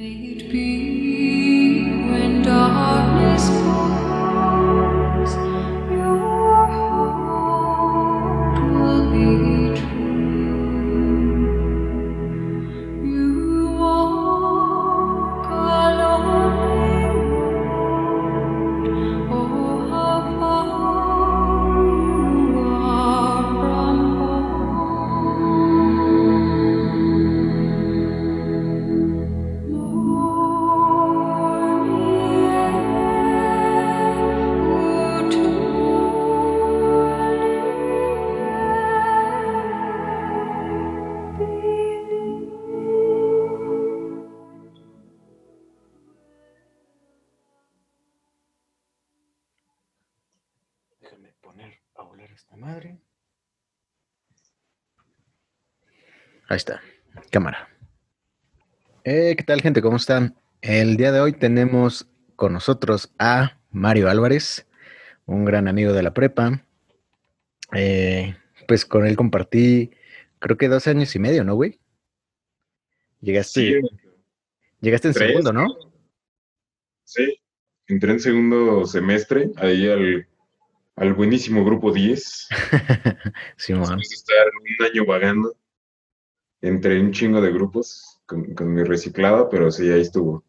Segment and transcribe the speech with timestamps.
[0.00, 0.39] Ahí
[59.50, 59.82] tal gente?
[59.82, 60.36] ¿Cómo están?
[60.60, 64.68] El día de hoy tenemos con nosotros a Mario Álvarez,
[65.26, 66.64] un gran amigo de la prepa.
[67.74, 68.36] Eh,
[68.68, 69.90] pues con él compartí,
[70.38, 71.80] creo que dos años y medio, ¿no, güey?
[73.22, 73.80] Llegaste,
[74.80, 75.66] llegaste en segundo, ¿no?
[77.02, 77.40] Sí,
[77.88, 80.28] entré en segundo semestre, ahí al,
[80.94, 82.48] al buenísimo grupo 10.
[83.56, 83.98] sí, man.
[83.98, 84.46] estar
[84.78, 85.56] un año vagando
[86.62, 90.44] entre un chingo de grupos con, mi reciclada, pero sí, ahí estuvo.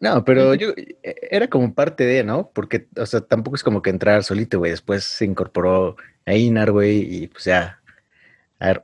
[0.00, 0.96] No, pero yo e,
[1.30, 2.50] era como parte de, ¿no?
[2.52, 4.72] Porque, o sea, tampoco es como que entrar solito, güey.
[4.72, 7.80] Después se incorporó a Inar, güey, y pues ya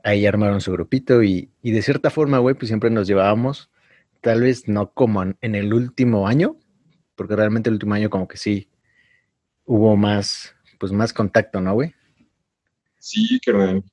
[0.03, 3.69] ahí armaron su grupito y, y de cierta forma, güey, pues siempre nos llevábamos,
[4.21, 6.57] tal vez no como en el último año,
[7.15, 8.69] porque realmente el último año como que sí
[9.65, 11.93] hubo más, pues más contacto, ¿no, güey?
[12.97, 13.83] Sí, carnal.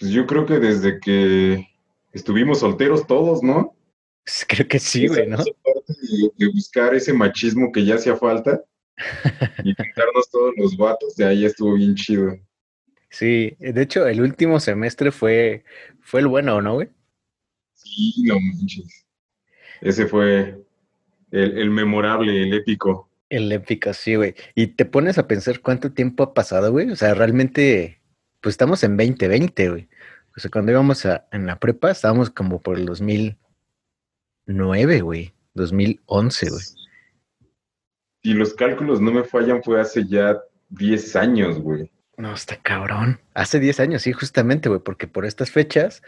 [0.00, 1.68] Pues yo creo que desde que
[2.12, 3.76] estuvimos solteros todos, ¿no?
[4.48, 5.36] Creo que sí, güey, ¿no?
[5.36, 8.64] de, buscar ese machismo que ya hacía falta
[9.64, 12.38] y pintarnos todos los vatos, de ahí estuvo bien chido.
[13.10, 15.64] Sí, de hecho, el último semestre fue,
[16.00, 16.88] fue el bueno, ¿no, güey?
[17.74, 19.06] Sí, no manches.
[19.82, 20.64] Ese fue
[21.30, 23.10] el, el memorable, el épico.
[23.28, 24.34] El épico, sí, güey.
[24.54, 26.90] Y te pones a pensar cuánto tiempo ha pasado, güey.
[26.90, 28.00] O sea, realmente
[28.40, 29.88] pues estamos en 2020, güey.
[30.36, 35.32] O sea, cuando íbamos a, en la prepa, estábamos como por el 2009, güey.
[35.54, 36.62] 2011, güey.
[38.22, 41.90] Y los cálculos no me fallan, fue hace ya 10 años, güey.
[42.16, 43.20] No, está cabrón.
[43.34, 46.02] Hace 10 años, sí, justamente, güey, porque por estas fechas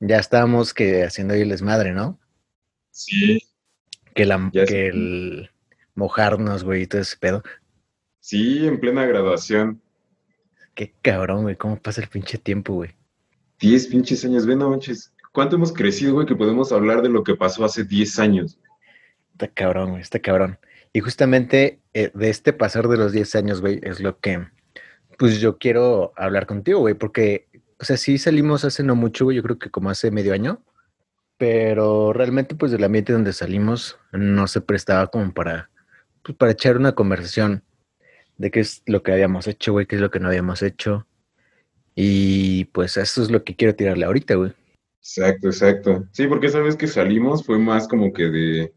[0.00, 2.18] ya estábamos que haciendo ahí el desmadre, ¿no?
[2.90, 3.40] Sí.
[4.14, 5.50] Que, la, que el
[5.94, 7.42] mojarnos, güey, y todo ese pedo.
[8.20, 9.82] Sí, en plena graduación.
[10.74, 12.94] Qué cabrón, güey, cómo pasa el pinche tiempo, güey.
[13.62, 15.14] Diez pinches años, ven, no manches.
[15.30, 18.58] ¿Cuánto hemos crecido, güey, que podemos hablar de lo que pasó hace diez años?
[19.30, 20.58] Está cabrón, güey, está cabrón.
[20.92, 24.48] Y justamente eh, de este pasar de los diez años, güey, es lo que,
[25.16, 27.46] pues yo quiero hablar contigo, güey, porque,
[27.78, 30.60] o sea, sí salimos hace no mucho, güey, yo creo que como hace medio año,
[31.38, 35.70] pero realmente, pues del ambiente donde salimos no se prestaba como para,
[36.24, 37.62] pues, para echar una conversación
[38.38, 41.06] de qué es lo que habíamos hecho, güey, qué es lo que no habíamos hecho.
[41.94, 44.52] Y pues eso es lo que quiero tirarle ahorita, güey.
[44.98, 46.04] Exacto, exacto.
[46.12, 48.72] Sí, porque esa vez que salimos fue más como que de,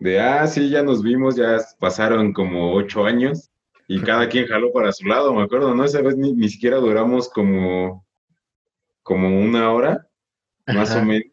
[0.00, 3.50] de, ah, sí, ya nos vimos, ya pasaron como ocho años
[3.86, 5.84] y cada quien jaló para su lado, me acuerdo, ¿no?
[5.84, 8.04] Esa vez ni, ni siquiera duramos como,
[9.02, 10.06] como una hora,
[10.66, 11.26] más o menos.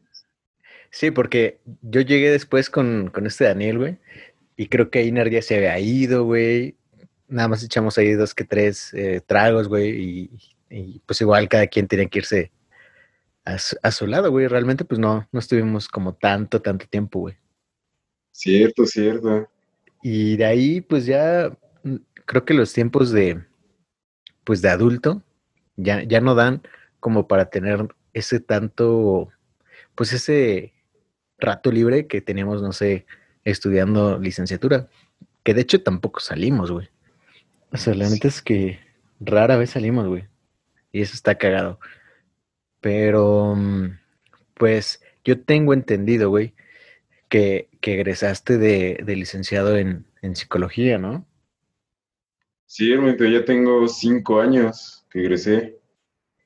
[0.89, 3.97] Sí, porque yo llegué después con, con este Daniel, güey,
[4.56, 6.77] y creo que Inar ya se había ido, güey,
[7.27, 10.29] nada más echamos ahí dos que tres eh, tragos, güey, y,
[11.06, 12.52] pues igual cada quien tiene que irse
[13.46, 14.47] a su, lado, güey.
[14.47, 17.36] Realmente, pues no, no estuvimos como tanto, tanto tiempo, güey.
[18.31, 19.48] Cierto, cierto.
[20.01, 21.95] Y de ahí, pues ya mm,
[22.25, 23.44] creo que los tiempos de,
[24.44, 25.22] pues de adulto,
[25.77, 26.63] ya, ya no dan
[27.00, 29.30] como para tener ese tanto,
[29.94, 30.74] pues ese
[31.38, 33.06] rato libre que teníamos, no sé,
[33.44, 34.89] estudiando licenciatura.
[35.44, 36.89] Que de hecho tampoco salimos, güey.
[37.72, 38.80] O sea, la neta es que
[39.19, 40.27] rara vez salimos, güey.
[40.95, 41.77] Y eso está cagado.
[42.80, 44.00] Pero, mm,
[44.53, 46.53] pues, yo tengo entendido, güey,
[47.27, 50.06] que, que egresaste de, licenciado en,
[50.36, 51.27] psicología, ¿no?
[52.65, 55.77] Sí, hermano, ya tengo cinco años que egresé.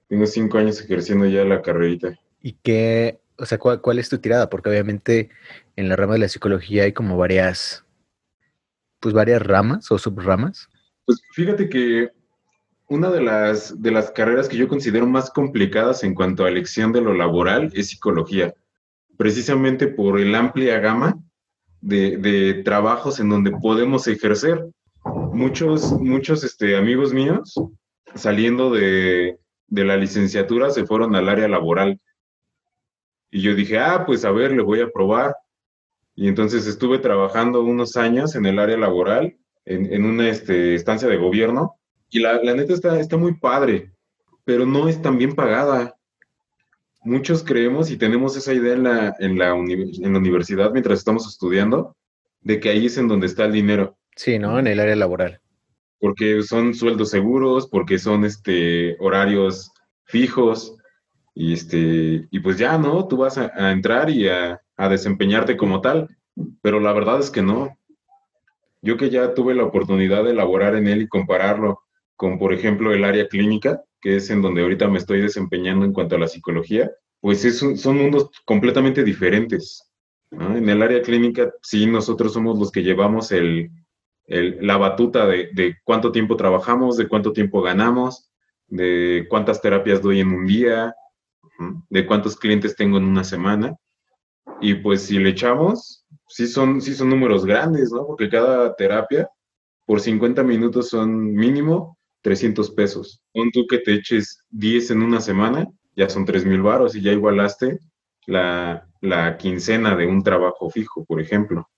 [0.08, 2.20] Tengo cinco años ejerciendo ya la carrerita.
[2.42, 4.50] ¿Y qué, o sea, cuál, cuál es tu tirada?
[4.50, 5.30] Porque obviamente
[5.76, 7.86] en la rama de la psicología hay como varias,
[9.00, 10.68] pues varias ramas o subramas.
[11.06, 12.10] Pues fíjate que
[12.90, 16.92] una de las, de las carreras que yo considero más complicadas en cuanto a elección
[16.92, 18.54] de lo laboral es psicología,
[19.16, 21.18] precisamente por el amplia gama
[21.82, 24.66] de, trabajos en donde podemos ejercer.
[25.34, 27.54] Muchos, muchos este, amigos míos,
[28.16, 32.00] saliendo de, de la licenciatura, se fueron al área laboral.
[33.32, 35.36] Y yo dije, ah, pues a ver, le voy a probar.
[36.16, 41.18] Y entonces estuve trabajando unos años en el área laboral, en, una este, estancia de
[41.18, 41.79] gobierno,
[42.10, 43.92] y la, neta está, está muy padre,
[44.46, 45.96] pero no es tan bien pagada.
[47.04, 51.28] Muchos creemos y tenemos esa idea en la, en la, en la universidad mientras estamos
[51.28, 51.96] estudiando,
[52.42, 53.98] de que ahí es en donde está el dinero.
[54.16, 54.60] Sí, ¿no?
[54.60, 55.40] En el área laboral.
[56.00, 59.72] Porque son sueldos seguros, porque son este, horarios
[60.06, 60.76] fijos,
[61.36, 63.08] y, este, y pues ya, ¿no?
[63.08, 66.08] Tú vas a entrar y a, a desempeñarte como tal,
[66.62, 67.78] pero la verdad es que no.
[68.82, 71.82] Yo que ya tuve la oportunidad de elaborar en él y compararlo
[72.20, 75.94] con, por ejemplo, el área clínica, que es en donde ahorita me estoy desempeñando en
[75.94, 79.90] cuanto a la psicología, pues son mundos completamente diferentes.
[80.32, 83.72] En el área clínica, sí, nosotros somos los que llevamos el,
[84.28, 88.30] la batuta de, de, cuánto tiempo trabajamos, de cuánto tiempo ganamos,
[88.68, 90.94] de cuántas terapias doy en un día,
[91.90, 93.78] de cuántos clientes tengo en una semana.
[94.60, 98.06] Y pues si le echamos, sí son, sí son números grandes, ¿no?
[98.06, 99.30] Porque cada terapia
[99.86, 103.22] por 50 minutos son mínimo 300 pesos.
[103.34, 107.02] Pon tú que te eches 10 en una semana, ya son 3 mil baros y
[107.02, 107.80] ya igualaste
[108.26, 111.70] la, la, quincena de un trabajo fijo, por ejemplo.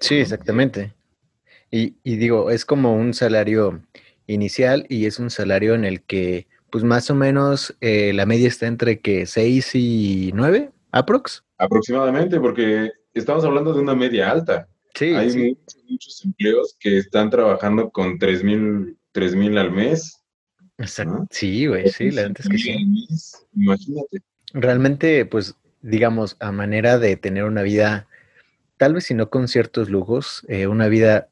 [0.00, 0.94] Sí, exactamente.
[1.70, 3.82] Y, y, digo, es como un salario
[4.26, 8.48] inicial y es un salario en el que, pues más o menos, eh, la media
[8.48, 11.44] está entre que 6 y 9, aprox.
[11.58, 14.68] Aproximadamente, porque estamos hablando de una media alta.
[14.94, 15.56] Sí, Hay
[15.88, 20.18] Muchos, empleos que están trabajando con 3 mil al mes.
[20.78, 21.26] Exacto.
[21.30, 23.46] Sí, güey, sí, la verdad es que sí.
[23.54, 24.22] imagínate.
[24.52, 28.06] Realmente, pues, digamos, a manera de tener una vida,
[28.76, 31.28] tal vez si no con ciertos lujos, eh, una vida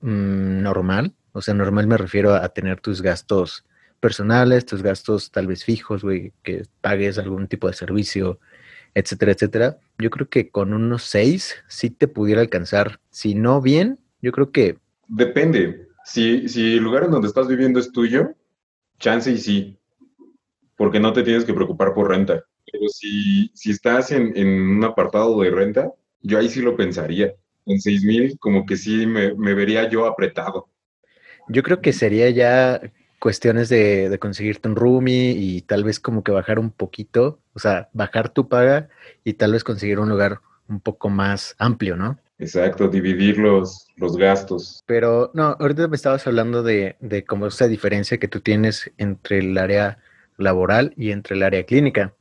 [0.00, 1.14] mm, normal.
[1.32, 3.64] O sea, normal me refiero a tener tus gastos
[4.00, 8.38] personales, tus gastos tal vez fijos, güey, que pagues algún tipo de servicio,
[8.94, 13.00] etcétera, etcétera, yo creo que con unos seis sí te pudiera alcanzar.
[13.10, 14.78] Si no bien, yo creo que...
[15.08, 15.85] Depende.
[16.06, 18.30] Si, si el lugar en donde estás viviendo es tuyo,
[19.00, 19.78] chance y sí,
[20.76, 22.44] porque no te tienes que preocupar por renta.
[22.70, 25.92] Pero si, si estás en, en un apartado de renta,
[26.22, 27.34] yo ahí sí lo pensaría.
[27.66, 30.68] En seis mil, como que sí me, me vería yo apretado.
[31.48, 32.80] Yo creo que sería ya
[33.18, 37.88] cuestiones de, conseguirte un roomie y tal vez como que bajar un poquito, o sea,
[37.92, 38.88] bajar tu paga
[39.24, 42.20] y tal vez conseguir un lugar un poco más amplio, ¿no?
[42.38, 44.82] Exacto, dividir los, los gastos.
[44.86, 49.38] Pero no, ahorita me estabas hablando de, de cómo esa diferencia que tú tienes entre
[49.38, 49.98] el área
[50.36, 52.14] laboral y entre el área clínica.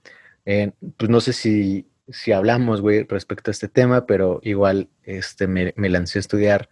[0.45, 5.47] Eh, pues no sé si, si hablamos, güey, respecto a este tema, pero igual este,
[5.47, 6.69] me, me lancé a estudiar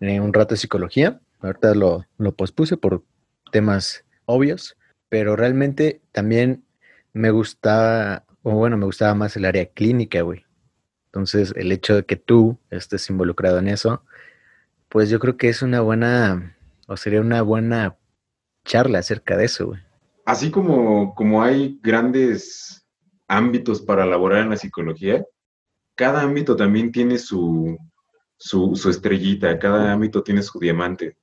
[0.00, 1.20] eh, un rato de psicología.
[1.40, 3.02] Ahorita lo, lo pospuse por
[3.50, 4.76] temas obvios,
[5.08, 6.64] pero realmente también
[7.12, 10.44] me gustaba, o bueno, me gustaba más el área clínica, güey.
[11.18, 14.04] Entonces, el hecho de que tú estés involucrado en eso,
[14.88, 17.96] pues yo creo que es una buena, o sería una buena
[18.64, 19.80] charla acerca de eso, güey.
[20.26, 22.86] Así como, como hay grandes
[23.26, 25.24] ámbitos para elaborar en la psicología,
[25.96, 27.76] cada ámbito también tiene su,
[28.36, 31.16] su, estrellita, cada ámbito tiene su diamante.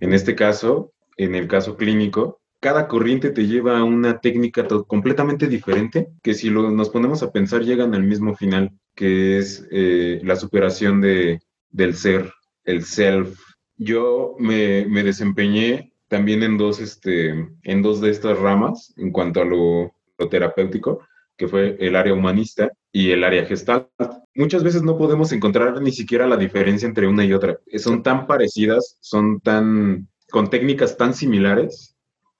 [0.00, 5.48] En este caso, en el caso clínico, cada corriente te lleva a una técnica completamente
[5.48, 10.36] diferente, que si nos ponemos a pensar llegan al mismo final, que es eh, la
[10.36, 12.32] superación de, del ser,
[12.64, 13.38] el self.
[13.76, 19.42] Yo me, me, desempeñé también en dos, este, en dos de estas ramas en cuanto
[19.42, 19.92] a lo,
[20.30, 23.88] terapéutico, que fue el área humanista y el área gestal.
[24.34, 27.58] Muchas veces no podemos encontrar ni siquiera la diferencia entre una y otra.
[27.76, 31.96] Son tan parecidas, son tan con técnicas tan similares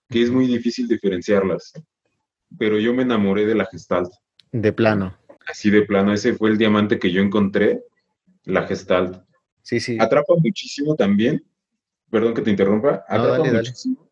[0.08, 1.72] que es muy difícil diferenciarlas.
[2.56, 4.10] Pero yo me enamoré de la Gestalt.
[4.52, 5.16] De plano.
[5.46, 7.82] Así de plano, ese fue el diamante que yo encontré,
[8.44, 9.22] la Gestalt.
[9.62, 9.96] Sí, sí.
[10.00, 11.44] Atrapa muchísimo también,
[12.10, 14.10] perdón que te interrumpa, atrapa muchísimo,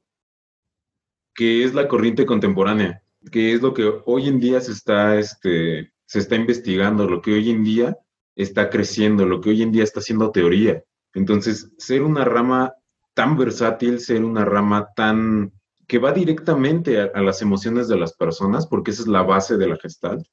[1.35, 5.93] que es la corriente contemporánea, que es lo que hoy en día se está, este,
[6.07, 7.97] se está investigando, lo que hoy en día
[8.35, 10.83] está creciendo, lo que hoy en día está haciendo teoría.
[11.15, 12.75] Entonces, ser una rama
[13.15, 15.53] tan versátil, ser una rama tan
[15.87, 19.69] que va directamente a, las emociones de las personas, porque esa es la base de
[19.69, 20.27] la gestal,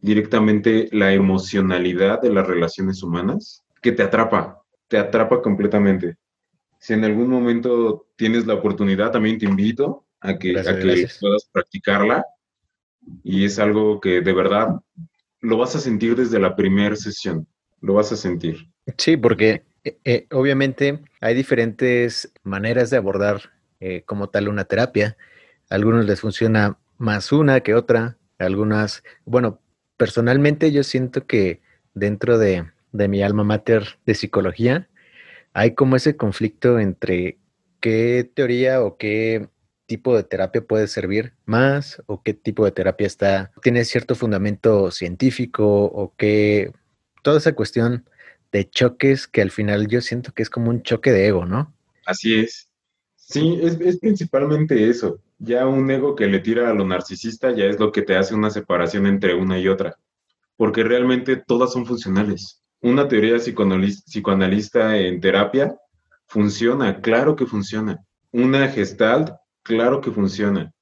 [0.00, 6.16] directamente la emocionalidad de las relaciones humanas, que te atrapa, te atrapa completamente.
[6.78, 11.48] Si en algún momento tienes la oportunidad, también te invito a que, a que puedas
[11.52, 12.24] practicarla.
[13.22, 14.80] Y es algo que de verdad
[15.40, 17.46] lo vas a sentir desde la primera sesión,
[17.80, 18.68] lo vas a sentir.
[18.98, 25.16] Sí, porque eh, eh, obviamente hay diferentes maneras de abordar eh, como tal una terapia.
[25.70, 29.60] A algunos les funciona más una que otra, algunas, bueno,
[30.00, 31.60] personalmente yo siento que
[31.92, 34.88] dentro de, de mi alma mater de psicología
[35.52, 37.36] hay como ese conflicto entre
[37.80, 39.50] qué teoría o qué
[39.84, 44.90] tipo de terapia puede servir más o qué tipo de terapia está tiene cierto fundamento
[44.90, 46.72] científico o qué
[47.22, 48.08] toda esa cuestión
[48.52, 51.74] de choques que al final yo siento que es como un choque de ego, ¿no?
[52.06, 52.70] Así es.
[53.16, 55.20] Sí, es, es principalmente eso.
[55.40, 58.34] Ya un ego que le tira a lo narcisista ya es lo que te hace
[58.34, 59.96] una separación entre una y otra,
[60.56, 62.62] porque realmente todas son funcionales.
[62.80, 65.76] Una teoría psicoanalista en terapia
[66.26, 67.98] funciona, claro que funciona.
[68.30, 69.32] Una gestalt
[69.62, 70.72] Claro que funciona.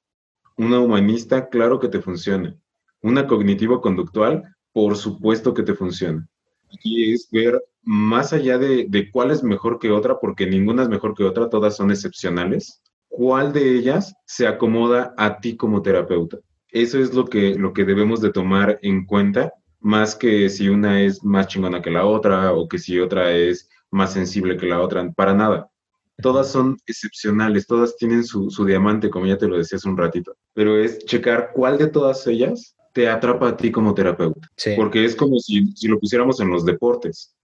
[0.57, 2.55] Una humanista, claro que te funciona.
[3.01, 6.27] Una cognitivo-conductual, por supuesto que te funciona.
[6.73, 10.89] Aquí es ver más allá de, de, cuál es mejor que otra, porque ninguna es
[10.89, 12.81] mejor que otra, todas son excepcionales.
[13.09, 16.37] ¿Cuál de ellas se acomoda a ti como terapeuta?
[16.69, 21.01] Eso es lo que, lo que debemos de tomar en cuenta, más que si una
[21.01, 24.79] es más chingona que la otra o que si otra es más sensible que la
[24.79, 25.69] otra, para nada
[26.21, 30.35] todas son excepcionales, todas tienen su, diamante, como ya te lo decía hace un ratito,
[30.53, 34.47] pero es checar cuál de todas ellas te atrapa a ti como terapeuta.
[34.75, 37.35] Porque es como si, si lo pusiéramos en los deportes.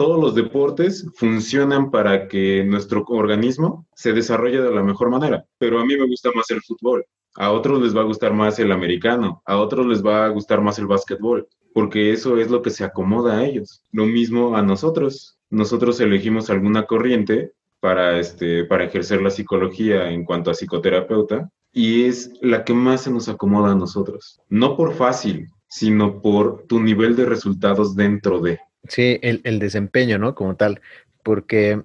[0.00, 5.78] Todos los deportes funcionan para que nuestro organismo se desarrolle de la mejor manera, pero
[5.78, 7.04] a mí me gusta más el fútbol,
[7.34, 10.62] a otros les va a gustar más el americano, a otros les va a gustar
[10.62, 13.82] más el básquetbol, porque eso es lo que se acomoda a ellos.
[13.92, 15.36] Lo mismo a nosotros.
[15.50, 22.04] Nosotros elegimos alguna corriente para, este, para ejercer la psicología en cuanto a psicoterapeuta y
[22.04, 24.40] es la que más se nos acomoda a nosotros.
[24.48, 28.60] No por fácil, sino por tu nivel de resultados dentro de.
[28.88, 30.34] Sí, el, el desempeño, ¿no?
[30.34, 30.80] Como tal,
[31.22, 31.82] porque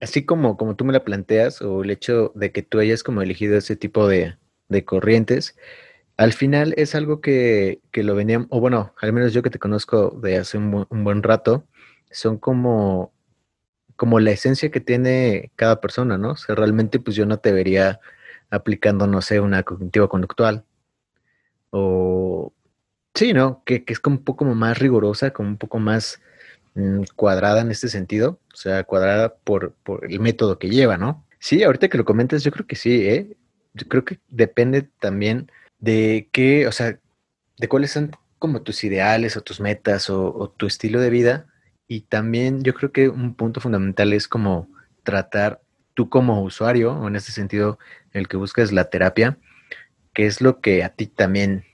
[0.00, 3.22] así como, como tú me la planteas, o el hecho de que tú hayas como
[3.22, 4.36] elegido ese tipo de,
[4.68, 5.56] de corrientes,
[6.16, 9.58] al final es algo que, que, lo venían, o bueno, al menos yo que te
[9.60, 11.64] conozco de hace un, buen rato,
[12.10, 13.12] son como
[13.96, 16.32] como la esencia que tiene cada persona, ¿no?
[16.32, 18.00] O sea, realmente pues yo no te vería
[18.50, 20.64] aplicando, no sé, una cognitiva conductual.
[21.70, 22.52] O
[23.14, 23.62] sí, ¿no?
[23.64, 26.20] Que, es como un poco más rigurosa, como un poco más
[27.16, 28.40] cuadrada en este sentido.
[28.52, 31.24] O sea, cuadrada por, por el método que lleva, ¿no?
[31.38, 33.36] Sí, ahorita que lo comentas, yo creo que sí, ¿eh?
[33.74, 36.98] Yo creo que depende también de qué, o sea,
[37.58, 41.46] de cuáles son como tus ideales o tus metas o, o tu estilo de vida
[41.88, 44.68] y también yo creo que un punto fundamental es como
[45.02, 45.62] tratar
[45.94, 47.78] tú como usuario, o en este sentido,
[48.12, 49.38] el que buscas la terapia,
[50.14, 51.64] que es lo que a ti también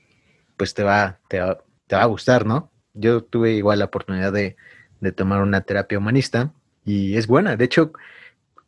[0.56, 1.58] pues te va, te va,
[1.90, 2.70] a gustar, ¿no?
[2.94, 4.56] Yo tuve igual la oportunidad de,
[5.04, 6.52] de tomar una terapia humanista
[6.84, 7.56] y es buena.
[7.56, 7.92] De hecho,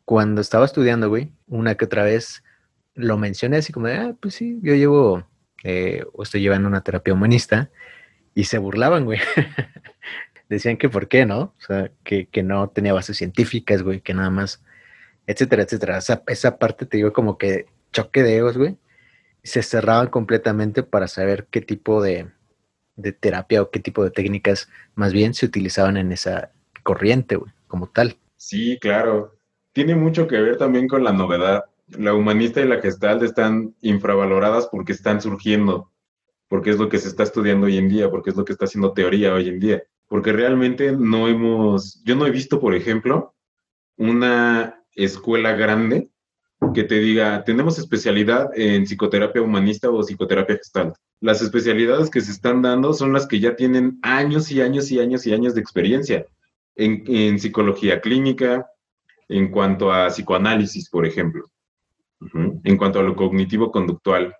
[0.05, 2.43] cuando estaba estudiando, güey, una que otra vez
[2.95, 5.27] lo mencioné así como ah, pues sí, yo llevo
[5.63, 7.69] eh, o estoy llevando una terapia humanista
[8.33, 9.19] y se burlaban, güey.
[10.49, 11.39] decían que por qué, ¿no?
[11.39, 14.63] O sea, que, no tenía bases científicas, güey, que nada más,
[15.25, 15.97] etcétera, etcétera.
[15.97, 18.77] Esa, esa parte te digo como que choque de egos, güey.
[19.43, 22.29] Se cerraban completamente para saber qué tipo de,
[22.97, 26.51] de terapia o qué tipo de técnicas más bien se utilizaban en esa
[26.83, 28.17] corriente, como tal.
[28.35, 29.37] Sí, claro.
[29.71, 31.65] Tiene mucho que ver también con la novedad.
[31.97, 35.91] La humanista y la gestal están infravaloradas porque están surgiendo,
[36.49, 38.65] porque es lo que se está estudiando hoy en día, porque es lo que está
[38.65, 43.35] haciendo teoría hoy en día porque realmente no hemos, yo no he visto, por ejemplo,
[43.97, 46.09] una escuela grande
[46.73, 50.93] que te diga, tenemos especialidad en psicoterapia humanista o psicoterapia gestal.
[51.19, 54.99] Las especialidades que se están dando son las que ya tienen años y años y
[54.99, 56.25] años y años de experiencia
[56.75, 58.69] en, psicología clínica,
[59.27, 61.49] en cuanto a psicoanálisis, por ejemplo,
[62.63, 64.35] en cuanto a lo cognitivo-conductual,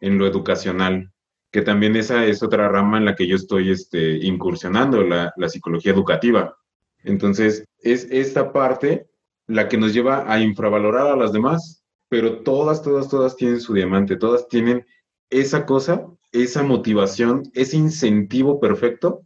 [0.00, 1.12] en lo educacional
[1.50, 5.92] que también esa es otra rama en la que yo estoy este, incursionando, la, psicología
[5.92, 6.56] educativa.
[7.02, 9.08] Entonces, es esta parte
[9.46, 13.74] la que nos lleva a infravalorar a las demás, pero todas, todas, todas tienen su
[13.74, 14.86] diamante, todas tienen
[15.30, 19.22] esa cosa, esa motivación, ese incentivo perfecto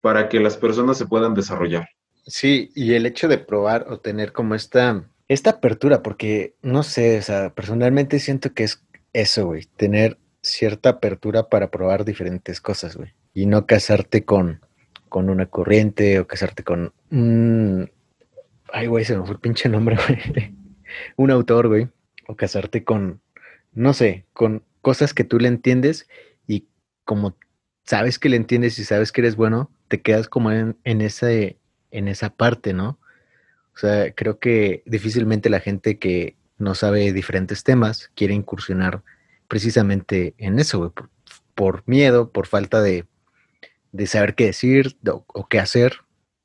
[0.00, 1.88] para que las personas se puedan desarrollar.
[2.26, 7.18] Sí, y el hecho de probar o tener como esta, esta apertura, porque no sé,
[7.18, 12.96] o sea, personalmente siento que es eso, güey, tener cierta apertura para probar diferentes cosas,
[12.96, 13.12] güey.
[13.32, 14.60] Y no casarte con,
[15.08, 17.90] con una corriente o casarte con un...
[18.72, 19.96] Ay, güey, se me fue el pinche nombre,
[20.28, 20.54] güey.
[21.16, 21.88] un autor, güey.
[22.26, 23.20] O casarte con,
[23.72, 26.06] no sé, con cosas que tú le entiendes
[26.46, 26.68] y
[27.04, 27.36] como
[27.84, 31.58] sabes que le entiendes y sabes que eres bueno, te quedas como en, en, ese,
[31.90, 33.00] en esa parte, ¿no?
[33.74, 39.02] O sea, creo que difícilmente la gente que no sabe diferentes temas quiere incursionar
[39.48, 40.90] precisamente en eso, güey,
[41.56, 43.06] por, miedo, por falta de,
[43.90, 45.94] de saber qué decir o, qué hacer.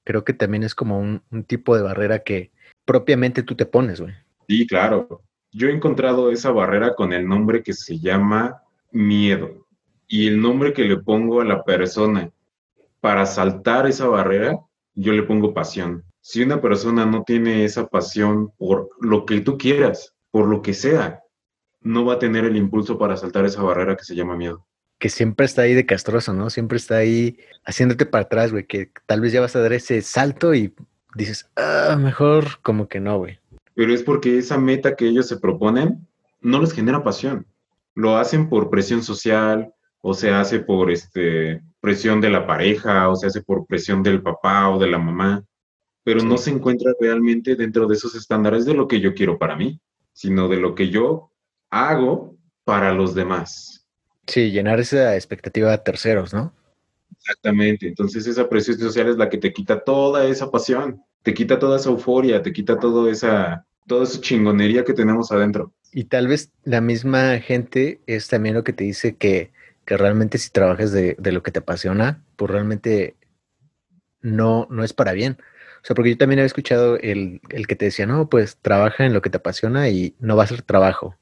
[0.06, 2.52] Creo que también es como un tipo de barrera que
[2.86, 4.16] propiamente tú te pones, güey.
[4.48, 5.22] Sí, claro.
[5.52, 9.68] Yo he encontrado esa barrera con el nombre que se llama miedo
[10.08, 12.32] y el nombre que le pongo a la persona
[13.00, 14.60] para saltar esa barrera,
[14.94, 16.04] yo le pongo pasión.
[16.22, 20.74] Si una persona no tiene esa pasión por lo que tú quieras, por lo que
[20.74, 21.24] sea,
[21.82, 24.66] no va a tener el impulso para saltar esa barrera que se llama miedo.
[25.00, 26.50] Que siempre está ahí de castroso, ¿no?
[26.50, 30.02] Siempre está ahí haciéndote para atrás, güey, que tal vez ya vas a dar ese
[30.02, 30.76] salto y
[31.16, 33.39] dices, ah, mejor como que no, güey.
[33.80, 36.06] Pero es porque esa meta que ellos se proponen
[36.42, 37.48] no les genera pasión.
[37.96, 43.16] Lo hacen por presión social, o se hace por este, presión de la pareja, o
[43.16, 45.46] se hace por presión del papá o de la mamá,
[46.04, 49.56] pero no se encuentra realmente dentro de esos estándares de lo que yo quiero para
[49.56, 49.80] mí,
[50.12, 51.32] sino de lo que yo
[51.70, 53.88] hago para los demás.
[54.28, 56.54] Sí, llenar esa expectativa a terceros, ¿no?
[57.18, 61.58] Exactamente, entonces esa presión social es la que te quita toda esa pasión, te quita
[61.58, 65.74] toda esa euforia, te quita toda esa, toda esa chingonería que tenemos adentro.
[65.92, 69.52] Y tal vez la misma gente es también lo que te dice que
[69.90, 73.16] que realmente si trabajas de, lo que te apasiona, pues realmente
[74.22, 75.40] no, no es para bien.
[75.82, 79.14] O sea, porque yo también he escuchado el, que te decía, no, pues trabaja en
[79.14, 81.16] lo que te apasiona y no va a ser trabajo.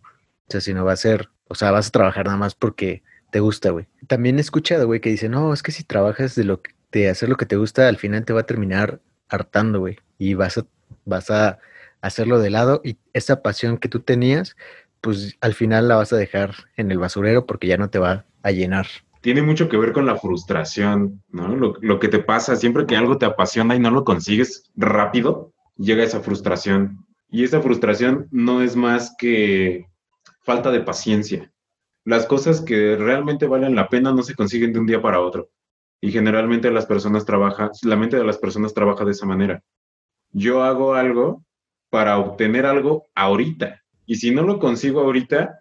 [0.49, 3.39] O sea, sino va a ser, o sea, vas a trabajar nada más porque te
[3.39, 3.87] gusta, güey.
[4.05, 7.07] También he escuchado, güey, que dice, no, es que si trabajas de lo que, de
[7.07, 9.97] hacer lo que te gusta, al final te va a terminar hartando, güey.
[10.17, 10.65] Y vas a,
[11.05, 11.59] vas a
[12.07, 14.55] hacerlo de lado y esa pasión que tú tenías,
[15.01, 18.25] pues al final la vas a dejar en el basurero porque ya no te va
[18.43, 18.87] a llenar.
[19.21, 21.55] Tiene mucho que ver con la frustración, ¿no?
[21.55, 26.03] Lo, que te pasa, siempre que algo te apasiona y no lo consigues rápido, llega
[26.03, 27.05] esa frustración.
[27.29, 29.87] Y esa frustración no es más que
[30.41, 31.51] falta de paciencia.
[32.05, 35.49] Las cosas que realmente valen la pena no se consiguen de un día para otro.
[35.99, 39.61] Y generalmente las personas trabajan, la mente de las personas trabaja de esa manera.
[40.31, 41.43] Yo hago algo
[41.89, 43.83] para obtener algo ahorita.
[44.05, 45.59] Y si no lo consigo ahorita,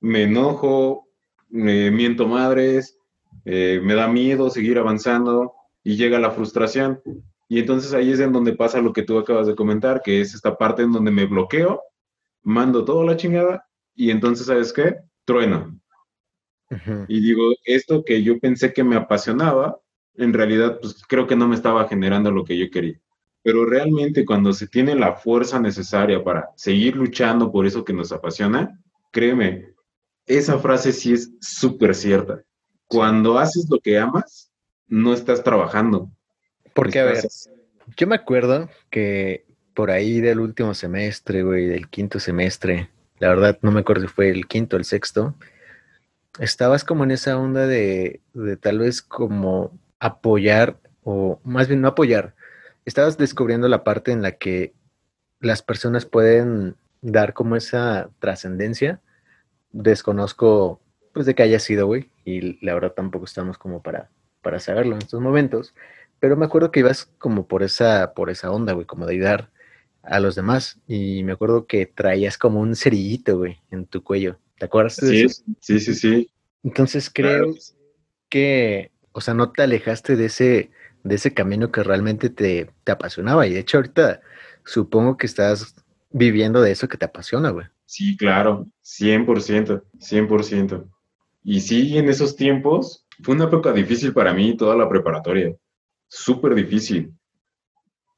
[0.00, 1.08] me enojo,
[1.48, 2.98] me miento madres,
[3.44, 7.00] eh, me da miedo seguir avanzando y llega la frustración.
[7.48, 10.34] Y entonces ahí es en donde pasa lo que tú acabas de comentar, que es
[10.34, 11.80] esta parte en donde me bloqueo,
[12.42, 14.96] mando toda la chingada y entonces, ¿sabes qué?
[15.24, 15.80] Trueno.
[17.08, 19.78] Y digo, esto que yo pensé que me apasionaba,
[20.14, 23.00] en realidad, pues creo que no me estaba generando lo que yo quería.
[23.46, 28.10] Pero realmente cuando se tiene la fuerza necesaria para seguir luchando por eso que nos
[28.10, 28.76] apasiona,
[29.12, 29.68] créeme,
[30.26, 32.42] esa frase sí es súper cierta.
[32.88, 34.50] Cuando haces lo que amas,
[34.88, 36.10] no estás trabajando.
[36.74, 37.24] Porque, a ver,
[37.96, 43.60] yo me acuerdo que por ahí del último semestre, güey, del quinto semestre, la verdad
[43.62, 45.36] no me acuerdo si fue el quinto o el sexto,
[46.40, 51.86] estabas como en esa onda de, de tal vez como apoyar, o más bien no
[51.86, 52.34] apoyar,
[52.86, 54.72] estabas descubriendo la parte en la que
[55.40, 59.02] las personas pueden dar como esa trascendencia
[59.72, 60.80] desconozco
[61.12, 64.10] pues de que haya sido, güey, y la verdad tampoco estamos como para,
[64.42, 65.74] para saberlo en estos momentos,
[66.20, 69.50] pero me acuerdo que ibas como por esa, por esa onda, güey, como de ayudar
[70.02, 74.38] a los demás, y me acuerdo que traías como un cerillito, güey, en tu cuello,
[74.58, 74.96] ¿te acuerdas?
[74.96, 76.30] De sí, sí, sí, sí.
[76.62, 77.54] Entonces creo
[78.28, 80.70] que, o sea, no te alejaste de ese,
[81.06, 84.20] de ese camino que realmente te, te apasionaba, y de hecho ahorita
[84.64, 85.74] supongo que estás
[86.10, 87.66] viviendo de eso que te apasiona, güey.
[87.84, 90.88] Sí, claro, 100%, 100%.
[91.44, 95.54] Y sí, en esos tiempos fue una época difícil para mí, toda la preparatoria,
[96.08, 97.12] súper difícil,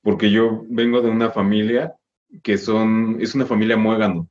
[0.02, 1.94] porque yo vengo de una familia
[2.42, 4.28] que son, es una familia muégano.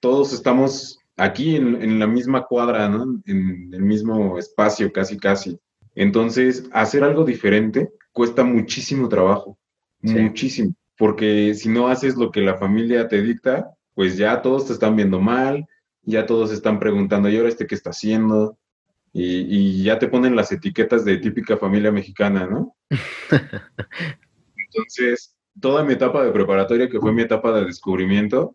[0.00, 3.20] Todos estamos aquí en, la misma cuadra, ¿no?
[3.24, 5.58] En el mismo espacio, casi, casi.
[5.96, 9.58] Entonces, hacer algo diferente cuesta muchísimo trabajo,
[10.00, 14.74] muchísimo, porque si no haces lo que la familia te dicta, pues ya todos te
[14.74, 15.66] están viendo mal,
[16.02, 18.58] ya todos están preguntando, ¿y ahora este qué está haciendo?
[19.12, 22.76] Y, ya te ponen las etiquetas de típica familia mexicana, ¿no?
[24.68, 28.54] Entonces, toda mi etapa de preparatoria, que fue mi etapa de descubrimiento,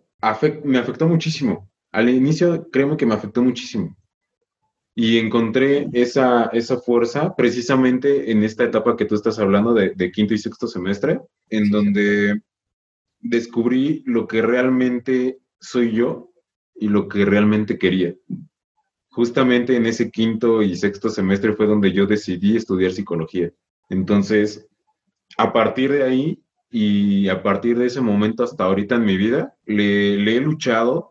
[0.63, 1.67] me afectó muchísimo.
[1.91, 3.97] Al inicio, créeme que me afectó muchísimo.
[4.93, 10.11] Y encontré esa, esa fuerza precisamente en esta etapa que tú estás hablando de, de
[10.11, 12.41] quinto y sexto semestre, en donde
[13.19, 16.31] descubrí lo que realmente soy yo
[16.75, 18.15] y lo que realmente quería.
[19.11, 23.51] justamente en ese quinto y sexto semestre fue donde yo decidí estudiar psicología.
[23.89, 24.67] Entonces,
[25.37, 29.53] a partir de ahí y a partir de ese momento hasta ahorita en mi vida,
[29.65, 31.10] le, he luchado,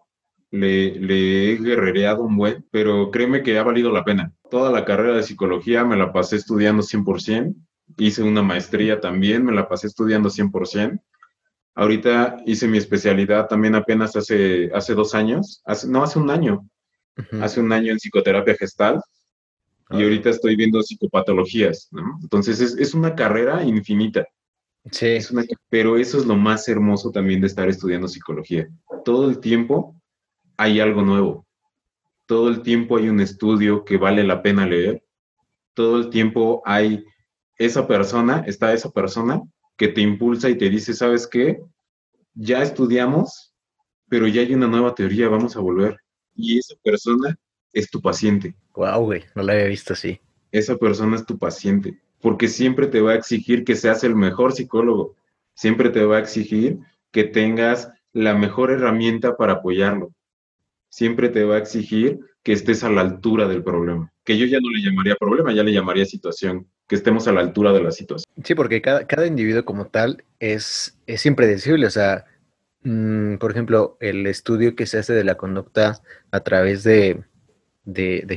[0.51, 4.33] le, le, he guerrereado un buen, pero créeme que ha valido la pena.
[4.51, 7.55] Toda la carrera de psicología me la pasé estudiando 100%,
[7.99, 11.01] hice una maestría también, me la pasé estudiando 100%.
[11.75, 16.69] Ahorita hice mi especialidad también apenas hace, hace dos años, hace, no, hace un año,
[17.41, 19.01] hace un año en psicoterapia gestal
[19.91, 20.03] y ah.
[20.03, 22.19] ahorita estoy viendo psicopatologías, ¿no?
[22.23, 24.27] Entonces es, es, una carrera infinita.
[24.91, 25.07] Sí.
[25.07, 28.69] Es una, pero eso es lo más hermoso también de estar estudiando psicología.
[29.05, 30.00] Todo el tiempo
[30.61, 31.47] hay algo nuevo.
[32.27, 35.03] Todo el tiempo hay un estudio que vale la pena leer.
[35.73, 37.03] Todo el tiempo hay
[37.57, 39.41] esa persona, está esa persona
[39.79, 41.63] que te impulsa y te dice, ¿sabes qué?
[42.35, 43.55] Ya estudiamos,
[44.11, 45.97] pero ya hay una nueva teoría, vamos a volver
[46.35, 47.39] y esa persona
[47.73, 48.55] es tu paciente.
[48.75, 50.21] Wow, güey, no la había visto así.
[50.53, 54.53] Esa persona es tu paciente, porque siempre te va a exigir que seas el mejor
[54.53, 55.17] psicólogo,
[55.55, 56.81] siempre te va a exigir
[57.13, 60.13] que tengas la mejor herramienta para apoyarlo,
[60.91, 64.61] siempre te va a exigir que estés a la altura del problema, que yo ya
[64.61, 67.91] no le llamaría problema, ya le llamaría situación, que estemos a la altura de la
[67.91, 68.31] situación.
[68.45, 72.27] Sí, porque cada, cada individuo como tal es, es impredecible, o sea,
[72.83, 76.01] Mm, por ejemplo, el estudio que se hace de la conducta
[76.31, 77.25] a través de,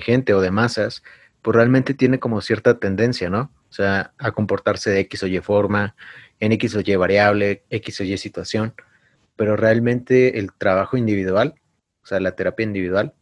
[0.01, 1.03] gente o de masas,
[1.41, 3.51] pues realmente tiene como cierta tendencia, ¿no?
[3.69, 5.95] O sea, a comportarse de X o Y forma,
[6.39, 8.73] en X o Y variable, X o Y situación,
[9.35, 11.55] pero realmente el trabajo individual,
[12.03, 13.13] o sea, la terapia individual,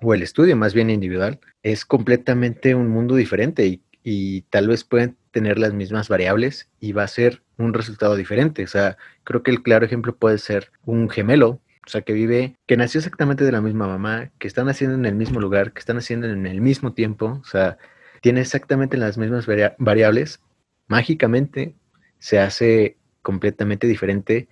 [0.00, 4.84] o el estudio más bien individual, es completamente un mundo diferente y, y tal vez
[4.84, 8.64] pueden tener las mismas variables y va a ser un resultado diferente.
[8.64, 12.56] O sea, creo que el claro ejemplo puede ser un gemelo, o sea, que vive,
[12.66, 15.80] que nació exactamente de la misma mamá, que están haciendo en el mismo lugar, que
[15.80, 17.78] están haciendo en el mismo tiempo, o sea,
[18.20, 19.46] tiene exactamente las mismas
[19.78, 20.40] variables,
[20.86, 21.74] mágicamente
[22.18, 24.48] se hace completamente diferente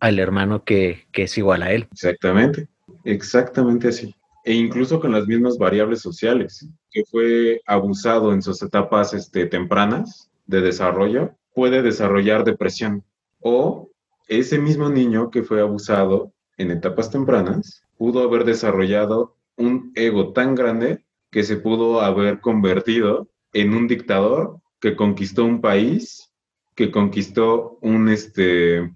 [0.00, 1.88] al hermano que, que es igual a él.
[1.92, 2.68] Exactamente,
[3.04, 4.14] exactamente así
[4.46, 10.30] e incluso con las mismas variables sociales, que fue abusado en sus etapas este, tempranas
[10.46, 13.02] de desarrollo, puede desarrollar depresión.
[13.40, 13.90] O
[14.28, 20.54] ese mismo niño que fue abusado en etapas tempranas pudo haber desarrollado un ego tan
[20.54, 26.30] grande que se pudo haber convertido en un dictador que conquistó un país,
[26.76, 28.92] que conquistó un, este,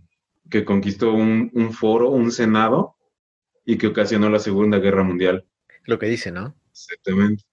[0.51, 2.97] que conquistó un, un foro, un senado,
[3.65, 5.47] y que ocasionó la Segunda Guerra Mundial.
[5.85, 6.55] Lo que dice, ¿no?
[6.73, 7.45] Exactamente.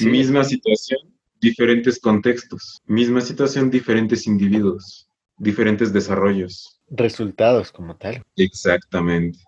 [0.00, 1.00] Misma situación,
[1.40, 2.80] diferentes contextos.
[2.86, 6.80] Misma situación, diferentes individuos, diferentes desarrollos.
[6.90, 8.22] Resultados como tal.
[8.36, 9.38] Exactamente.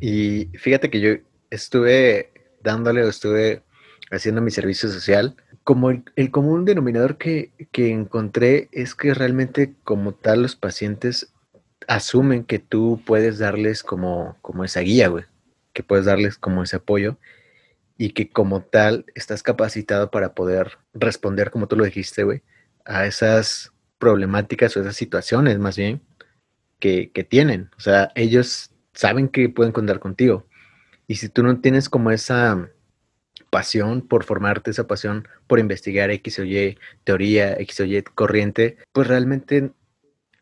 [0.00, 1.10] Y fíjate que yo
[1.50, 3.62] estuve dándole o estuve
[4.10, 5.36] haciendo mi servicio social.
[5.64, 11.31] Como el, común denominador que, que encontré es que realmente como tal los pacientes
[11.88, 15.24] asumen que tú puedes darles como, como esa guía, güey
[15.72, 17.18] que puedes darles como ese apoyo
[17.98, 22.42] y que como tal estás capacitado para poder responder, como tú lo dijiste, güey,
[22.84, 26.02] a esas problemáticas o esas situaciones más bien
[26.78, 27.70] que, que tienen.
[27.76, 30.46] O sea, ellos saben que pueden contar contigo.
[31.06, 32.70] Y si tú no tienes como esa
[33.50, 38.78] pasión por formarte, esa pasión por investigar X o Y teoría, X o Y corriente,
[38.92, 39.70] pues realmente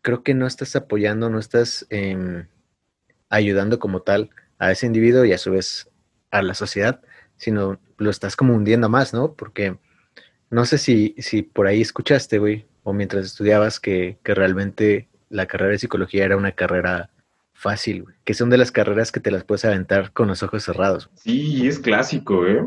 [0.02, 2.46] creo que no estás apoyando, no estás em,
[3.28, 5.90] ayudando como tal a ese individuo y a su vez
[6.30, 7.00] a la sociedad,
[7.36, 9.34] sino lo estás como hundiendo más, ¿no?
[9.34, 9.78] Porque
[10.50, 15.46] no sé si, si por ahí escuchaste, güey, o mientras estudiabas que, que realmente la
[15.46, 17.10] carrera de psicología era una carrera
[17.52, 20.64] fácil, güey, que son de las carreras que te las puedes aventar con los ojos
[20.64, 21.10] cerrados.
[21.14, 22.66] Sí, es clásico, ¿eh?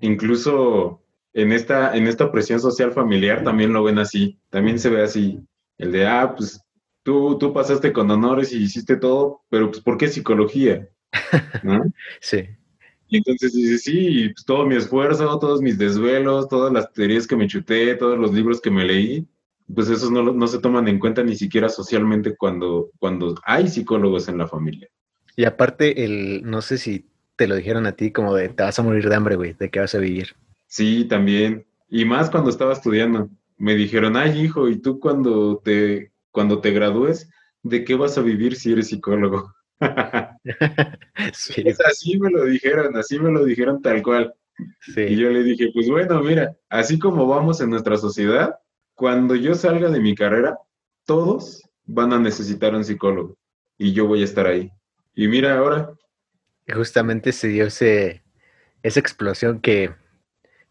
[0.00, 1.02] Incluso
[1.32, 5.40] en esta, en esta presión social familiar también lo ven así, también se ve así,
[5.78, 6.60] el de, ah, pues
[7.02, 10.88] tú, tú pasaste con honores y hiciste todo, pero pues ¿por qué psicología?
[11.62, 11.84] ¿no?
[12.20, 12.48] Sí.
[13.08, 17.36] Y entonces dice, sí, pues, todo mi esfuerzo, todos mis desvelos, todas las teorías que
[17.36, 19.26] me chuté, todos los libros que me leí,
[19.74, 24.28] pues esos no, no se toman en cuenta ni siquiera socialmente cuando, cuando hay psicólogos
[24.28, 24.88] en la familia.
[25.36, 28.78] Y aparte, el, no sé si te lo dijeron a ti como de, te vas
[28.78, 30.34] a morir de hambre, güey, de qué vas a vivir.
[30.66, 31.66] Sí, también.
[31.88, 33.30] Y más cuando estaba estudiando.
[33.58, 37.28] Me dijeron, ay, hijo, ¿y tú cuando te, cuando te gradúes,
[37.62, 39.52] de qué vas a vivir si eres psicólogo?
[41.84, 44.34] así me lo dijeron, así me lo dijeron tal cual.
[44.96, 48.56] Y yo le dije, pues bueno, mira, así como vamos en nuestra sociedad,
[48.94, 50.58] cuando yo salga de mi carrera,
[51.04, 53.36] todos van a necesitar un psicólogo
[53.78, 54.70] y yo voy a estar ahí.
[55.14, 55.92] Y mira ahora.
[56.72, 58.22] Justamente se dio ese,
[58.82, 59.94] esa explosión que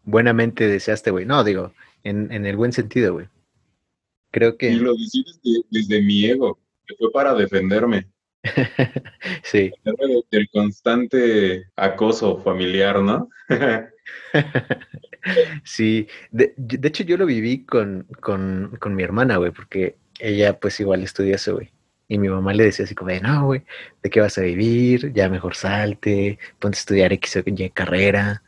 [0.04, 1.24] buenamente deseaste, güey.
[1.24, 1.72] No, digo,
[2.04, 3.28] en, el buen sentido, güey.
[4.30, 4.70] Creo que...
[4.70, 5.24] Y lo decí
[5.70, 8.06] desde, mi ego, que fue para defenderme.
[9.42, 9.72] sí.
[10.30, 13.28] Del, constante acoso familiar, ¿no?
[15.64, 20.78] sí, de, hecho yo lo viví con, con, con mi hermana, güey, porque ella pues
[20.80, 21.72] igual estudia eso, güey.
[22.08, 23.62] Y mi mamá le decía así como, no, güey,
[24.02, 25.12] ¿de qué vas a vivir?
[25.12, 28.42] Ya mejor salte, ponte a estudiar X o Y carrera.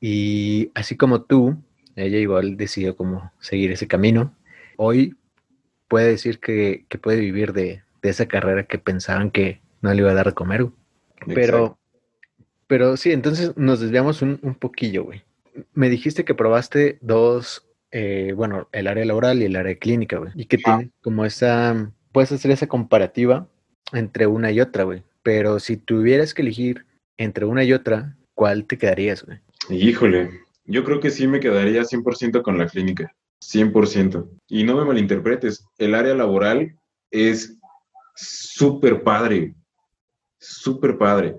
[0.00, 1.62] Y así como tú,
[1.96, 4.34] ella igual decidió como seguir ese camino.
[4.76, 5.16] Hoy
[5.88, 10.14] puede decir que, puede vivir de, esa carrera que pensaban que no le iba a
[10.14, 10.66] dar de comer.
[11.26, 11.76] Pero,
[12.68, 15.24] pero sí, entonces nos desviamos un, un poquillo, güey.
[15.74, 20.30] Me dijiste que probaste dos, eh, bueno, el área laboral y el área clínica, güey.
[20.36, 23.48] Y que tiene como esa, puedes hacer esa comparativa
[23.92, 25.02] entre una y otra, güey.
[25.24, 29.40] Pero si tuvieras que elegir entre una y otra, ¿cuál te quedarías, güey?
[29.68, 30.30] Híjole,
[30.66, 34.28] yo creo que sí me quedaría 100% con la clínica, 100%.
[34.48, 36.76] Y no me malinterpretes, el área laboral
[37.10, 37.56] es
[38.14, 39.54] súper padre,
[40.38, 41.36] súper padre.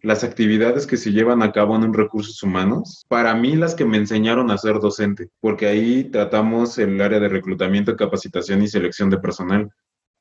[0.00, 3.84] Las actividades que se llevan a cabo en un recursos humanos, para mí las que
[3.84, 9.10] me enseñaron a ser docente, porque ahí tratamos el área de reclutamiento, capacitación y selección
[9.10, 9.70] de personal.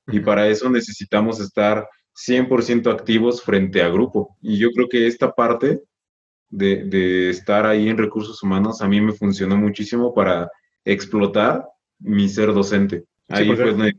[0.08, 4.38] Y para eso necesitamos estar 100% activos frente a grupo.
[4.42, 5.82] Y yo creo que esta parte
[6.52, 10.50] de, estar ahí en recursos humanos a mí me funcionó muchísimo para
[10.86, 11.66] explotar
[12.00, 13.06] mi ser docente.
[13.30, 13.94] Ahí fue donde,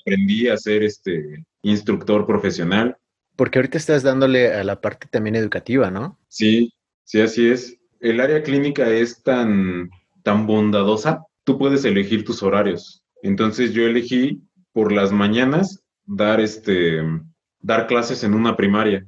[0.00, 2.96] aprendí a ser este instructor profesional.
[3.34, 6.18] Porque ahorita estás dándole a la parte también educativa, ¿no?
[6.28, 6.72] Sí,
[7.04, 7.76] sí, así es.
[8.00, 9.90] El área clínica es tan,
[10.22, 13.02] tan bondadosa, tú puedes elegir tus horarios.
[13.22, 14.40] Entonces yo elegí
[14.72, 17.02] por las mañanas dar, este,
[17.60, 19.04] dar clases en una primaria,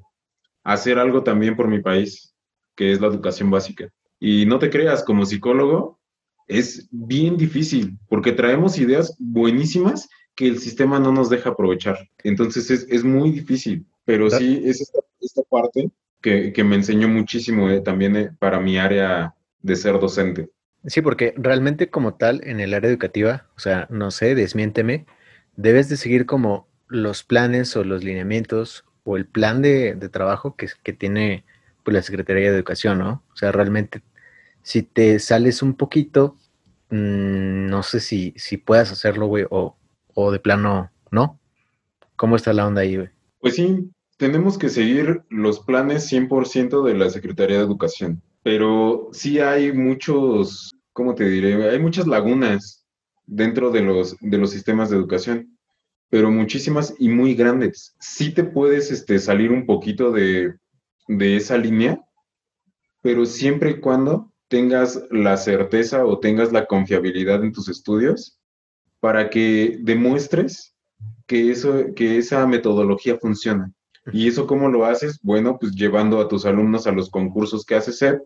[0.64, 2.35] hacer algo también por mi país
[2.79, 3.88] que es la educación básica.
[4.21, 5.99] Y no te creas, como psicólogo,
[6.47, 11.99] es bien difícil, porque traemos ideas buenísimas que el sistema no nos deja aprovechar.
[12.23, 14.81] Entonces es, muy difícil, pero sí es
[15.21, 15.91] esta, parte
[16.23, 20.49] que, me enseñó muchísimo eh, también eh, para mi área de ser docente.
[20.87, 25.05] Sí, porque realmente como tal en el área educativa, o sea, no sé, desmiénteme,
[25.57, 30.69] debes de seguir como los planes o los lineamientos o el plan de, trabajo que,
[30.85, 31.45] que tiene
[31.90, 33.24] la Secretaría de Educación, ¿no?
[33.33, 34.03] O sea, realmente,
[34.62, 36.37] si te sales un poquito,
[36.90, 39.77] mm, no sé si, si puedas hacerlo, güey, o,
[40.14, 41.38] o de plano, ¿no?
[42.16, 43.09] ¿Cómo está la onda ahí, güey?
[43.40, 49.38] Pues sí, tenemos que seguir los planes 100% de la Secretaría de Educación, pero sí
[49.38, 51.70] hay muchos, ¿cómo te diré?
[51.70, 52.85] Hay muchas lagunas
[53.27, 55.57] dentro de los, de los sistemas de educación,
[56.11, 57.94] pero muchísimas y muy grandes.
[58.01, 60.55] Sí te puedes este, salir un poquito de,
[61.09, 62.01] de esa línea,
[63.03, 68.38] pero siempre y cuando tengas la certeza o tengas la confiabilidad en tus estudios
[69.01, 70.75] para que demuestres
[71.27, 73.73] que, eso, que esa metodología funciona.
[74.12, 75.18] ¿Y eso cómo lo haces?
[75.23, 78.23] Bueno, pues llevando a tus alumnos a los concursos que hace SEP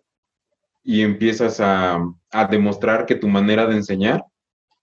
[0.85, 1.99] y empiezas a,
[2.31, 4.25] a demostrar que tu manera de enseñar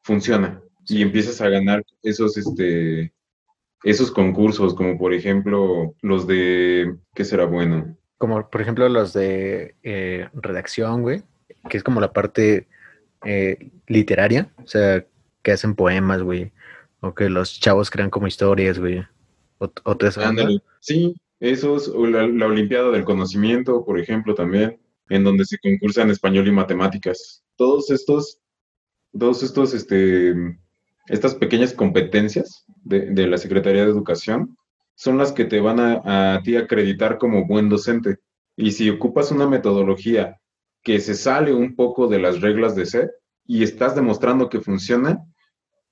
[0.01, 3.13] funciona y empiezas a ganar esos, este,
[3.83, 7.97] esos concursos, como por ejemplo los de, ¿qué será bueno?
[8.17, 11.23] Como por ejemplo los de eh, redacción, güey,
[11.69, 12.67] que es como la parte
[13.23, 15.05] eh, literaria, o sea,
[15.41, 16.51] que hacen poemas, güey,
[16.99, 19.05] o que los chavos crean como historias, güey,
[19.59, 19.97] o, o
[20.81, 26.09] Sí, esos, o la, la Olimpiada del Conocimiento, por ejemplo, también, en donde se concursan
[26.09, 27.43] español y matemáticas.
[27.55, 28.39] Todos estos,
[29.17, 30.33] todos estos, este,
[31.07, 34.57] estas pequeñas competencias de, la Secretaría de Educación
[34.95, 38.17] son las que te van a, a ti acreditar como buen docente.
[38.55, 40.39] Y si ocupas una metodología
[40.83, 43.11] que se sale un poco de las reglas de SEP
[43.45, 45.23] y estás demostrando que funciona,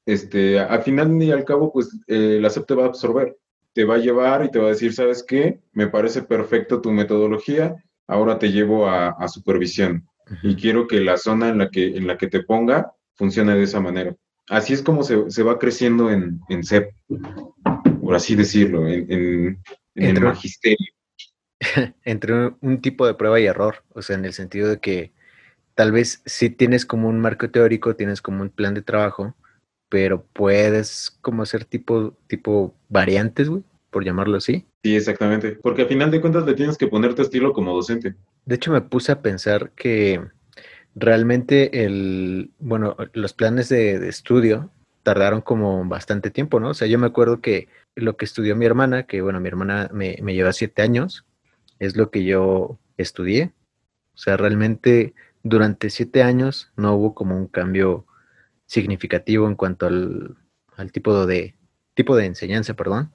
[0.05, 3.37] este, al final y al cabo, pues eh, la SEP te va a absorber,
[3.73, 5.61] te va a llevar y te va a decir, ¿sabes qué?
[5.71, 7.75] Me parece perfecto tu metodología,
[8.07, 10.07] ahora te llevo a, a supervisión
[10.43, 13.63] y quiero que la zona en la que, en la que te ponga funcione de
[13.63, 14.15] esa manera
[14.49, 16.91] así es como se, va creciendo en, en, CEP,
[18.01, 19.59] por así decirlo, en,
[19.95, 20.87] el magisterio.
[22.03, 25.11] Entre un, tipo de prueba y error, o sea, en el sentido de que
[25.75, 29.35] tal vez sí tienes como un marco teórico, tienes como un plan de trabajo,
[29.89, 34.65] pero puedes como hacer tipo, tipo variantes, güey, por llamarlo así.
[34.83, 38.15] Sí, exactamente, porque al final de cuentas le tienes que poner tu estilo como docente.
[38.45, 40.21] De hecho, me puse a pensar que
[40.95, 44.71] realmente el, bueno, los planes de, estudio
[45.03, 46.69] tardaron como bastante tiempo, ¿no?
[46.69, 49.89] O sea, yo me acuerdo que lo que estudió mi hermana, que bueno, mi hermana
[49.93, 51.25] me, me lleva siete años,
[51.79, 53.53] es lo que yo estudié.
[54.13, 58.05] O sea, realmente durante siete años no hubo como un cambio
[58.65, 60.35] significativo en cuanto al,
[60.91, 61.55] tipo de
[61.93, 63.11] tipo de enseñanza, perdón.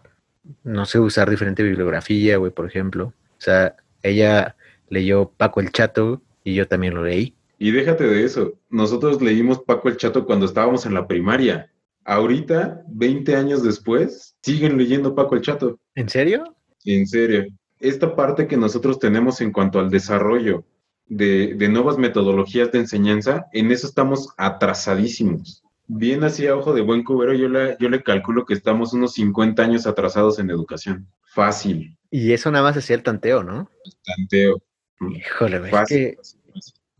[0.64, 3.06] No sé usar diferente bibliografía, güey, por ejemplo.
[3.06, 4.56] O sea, ella
[4.88, 7.36] leyó Paco el Chato y yo también lo leí.
[7.62, 11.70] Y déjate de eso, nosotros leímos Paco el Chato cuando estábamos en la primaria.
[12.04, 15.78] Ahorita, 20 años después, siguen leyendo Paco el Chato.
[15.94, 16.56] ¿En serio?
[16.84, 17.44] En serio.
[17.78, 20.64] Esta parte que nosotros tenemos en cuanto al desarrollo
[21.06, 25.62] de, nuevas metodologías de enseñanza, en eso estamos atrasadísimos.
[25.86, 29.12] Bien así a ojo de buen cubero, yo le, yo le calculo que estamos unos
[29.12, 31.06] 50 años atrasados en educación.
[31.32, 31.96] Fácil.
[32.10, 33.70] Y eso nada más hacía el tanteo, ¿no?
[33.84, 34.62] El tanteo.
[35.10, 36.18] Híjole, fácil,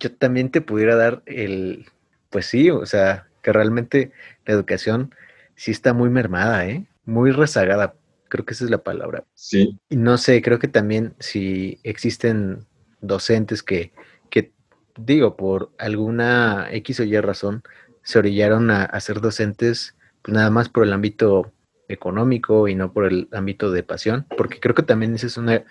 [0.03, 1.87] yo también te pudiera dar el,
[2.29, 4.11] pues sí, o sea, que realmente
[4.45, 5.15] la educación
[5.55, 6.87] sí está muy mermada, ¿eh?
[7.05, 7.95] Muy rezagada,
[8.29, 9.25] creo que esa es la palabra.
[9.35, 9.79] Sí.
[9.89, 12.67] Y no sé, creo que también si existen
[13.01, 13.93] docentes que,
[14.29, 14.51] que
[14.97, 17.63] digo, por alguna X o Y razón,
[18.03, 21.53] se orillaron a, a ser docentes pues nada más por el ámbito
[21.87, 25.63] económico y no por el ámbito de pasión, porque creo que también esa es una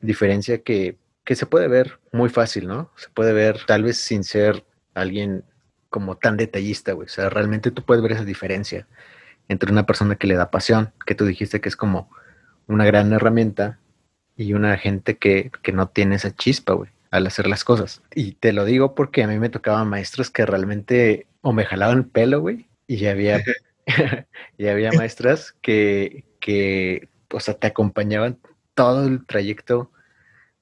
[0.00, 0.98] diferencia que
[1.28, 2.90] que se puede ver muy fácil, ¿no?
[2.96, 4.64] Se puede ver tal vez sin ser
[4.94, 5.44] alguien
[5.90, 7.04] como tan detallista, güey.
[7.04, 8.88] O sea, realmente tú puedes ver esa diferencia
[9.46, 12.08] entre una persona que le da pasión, que tú dijiste que es como
[12.66, 13.78] una gran herramienta,
[14.38, 18.00] y una gente que, que no tiene esa chispa, güey, al hacer las cosas.
[18.14, 21.98] Y te lo digo porque a mí me tocaban maestros que realmente o me jalaban
[21.98, 23.42] el pelo, güey, y había,
[24.56, 28.38] y había maestras que, que, o sea, te acompañaban
[28.72, 29.90] todo el trayecto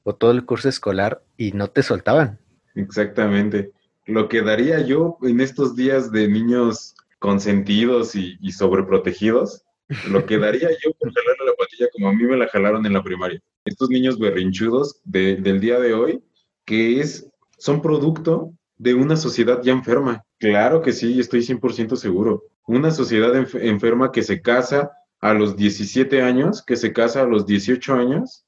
[0.07, 2.38] o todo el curso escolar y no te soltaban.
[2.77, 3.73] Exactamente.
[4.07, 9.64] Lo que daría yo en estos días de niños consentidos y, sobreprotegidos,
[10.09, 12.92] lo que daría yo por jalarle la patilla como a mí me la jalaron en
[12.92, 13.42] la primaria.
[13.64, 16.23] Estos niños berrinchudos del día de hoy,
[16.64, 20.23] que es, son producto de una sociedad ya enferma.
[20.38, 22.45] Claro que sí, estoy 100% seguro.
[22.69, 27.45] Una sociedad enferma que se casa a los 17 años, que se casa a los
[27.45, 28.45] 18 años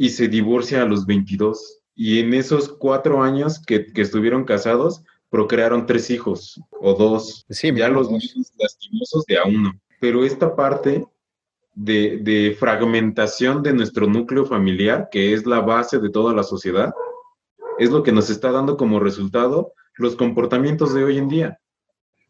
[0.00, 1.82] y se divorcia a los 22.
[1.94, 7.44] Y en esos cuatro años que, estuvieron casados, procrearon tres hijos o dos.
[7.50, 9.78] Sí, ya los niños lastimosos de a uno.
[10.00, 11.04] Pero esta parte
[11.74, 16.94] de, de, fragmentación de nuestro núcleo familiar, que es la base de toda la sociedad,
[17.78, 21.60] es lo que nos está dando como resultado los comportamientos de hoy en día.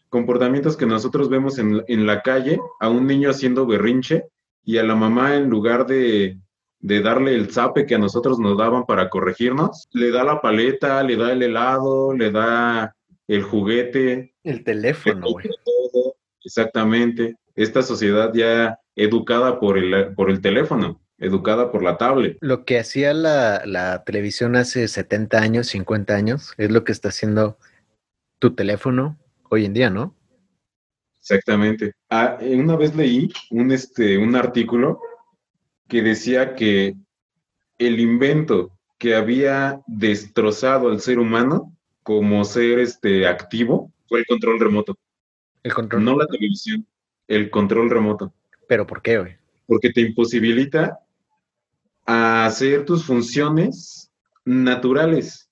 [0.09, 4.25] Comportamientos que nosotros vemos en, en la calle, a un niño haciendo berrinche
[4.65, 6.41] y a la mamá en lugar de
[6.81, 11.03] de darle el zape que a nosotros nos daban para corregirnos, le da la paleta,
[11.03, 12.97] le da el helado, le da
[13.29, 14.35] el juguete.
[14.43, 15.47] El teléfono, güey.
[16.43, 17.37] Exactamente.
[17.55, 22.39] Esta sociedad ya educada por el, por el teléfono, educada por la tablet.
[22.41, 27.11] Lo que hacía la, la televisión hace 70 años, 50 años, es lo que está
[27.11, 27.59] haciendo
[28.39, 29.19] tu teléfono
[29.51, 30.17] hoy en día, ¿no?
[31.21, 31.93] Exactamente.
[32.09, 35.01] Ah, una vez leí un, este, un artículo
[35.91, 36.95] que decía que
[37.79, 44.61] el invento que había destrozado al ser humano como ser este activo fue el control
[44.61, 44.97] remoto.
[45.63, 46.05] El control.
[46.05, 46.87] No la televisión,
[47.27, 48.33] el control remoto.
[48.69, 49.37] ¿Pero por qué, güey?
[49.67, 51.01] Porque te imposibilita
[52.07, 54.11] hacer tus funciones
[54.45, 55.51] naturales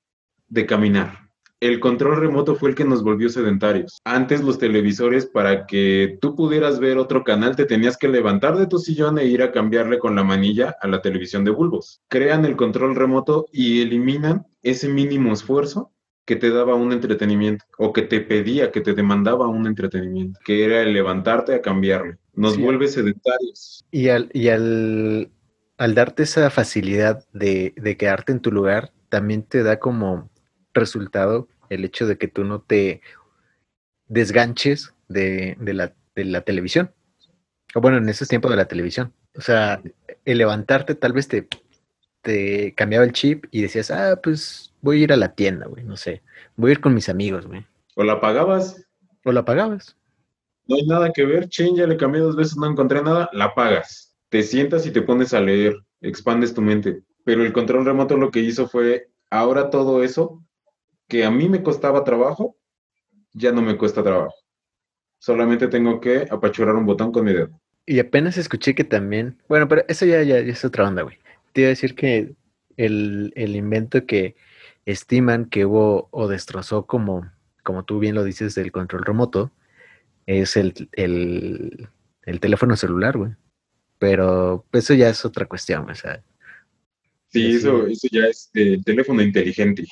[0.49, 1.28] de caminar
[1.61, 3.99] el control remoto fue el que nos volvió sedentarios.
[4.05, 8.67] Antes los televisores, para que tú pudieras ver otro canal, te tenías que levantar de
[8.67, 12.01] tu sillón e ir a cambiarle con la manilla a la televisión de bulbos.
[12.09, 15.93] Crean el control remoto y eliminan ese mínimo esfuerzo
[16.25, 20.65] que te daba un entretenimiento o que te pedía, que te demandaba un entretenimiento, que
[20.65, 22.19] era el levantarte a cambiarle.
[22.35, 23.85] Nos vuelve sedentarios.
[23.91, 25.31] Y al, y al,
[25.79, 30.31] al darte esa facilidad de, de quedarte en tu lugar, también te da como
[30.75, 33.01] resultado el hecho de que tú no te
[34.07, 36.93] desganches de, la, de la televisión.
[37.75, 39.13] O bueno, en esos tiempos de la televisión.
[39.37, 39.83] O sea,
[40.25, 41.47] el levantarte tal vez te,
[42.23, 45.85] te cambiaba el chip y decías, ah, pues voy a ir a la tienda, güey,
[45.85, 46.23] no sé.
[46.57, 47.65] Voy a ir con mis amigos, güey.
[47.95, 48.85] O la pagabas.
[49.25, 49.97] O la pagabas.
[50.67, 53.55] No hay nada que ver, ching, ya le cambié dos veces, no encontré nada, la
[53.55, 54.17] pagas.
[54.29, 57.03] Te sientas y te pones a leer, expandes tu mente.
[57.25, 60.43] Pero el control remoto lo que hizo fue, ahora todo eso
[61.09, 62.57] que a mí me costaba trabajo,
[63.33, 64.35] ya no me cuesta trabajo.
[65.19, 67.61] Solamente tengo que apachurar un botón con mi dedo.
[67.87, 71.19] Y apenas escuché que también, bueno, pero eso ya, ya, es otra onda, güey.
[71.53, 72.35] Te iba a decir que
[72.77, 74.37] el, invento que
[74.85, 77.31] estiman que hubo o destrozó como,
[77.65, 79.51] como tú bien lo dices, del control remoto,
[80.27, 83.33] es el, el teléfono celular, güey.
[83.99, 86.23] Pero eso ya es otra cuestión, o sea,
[87.31, 89.85] Sí, eso, eso ya es el teléfono inteligente.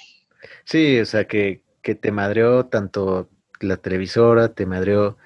[0.66, 5.16] Sí, o sea, que, que te madreó tanto la televisora, te madreó,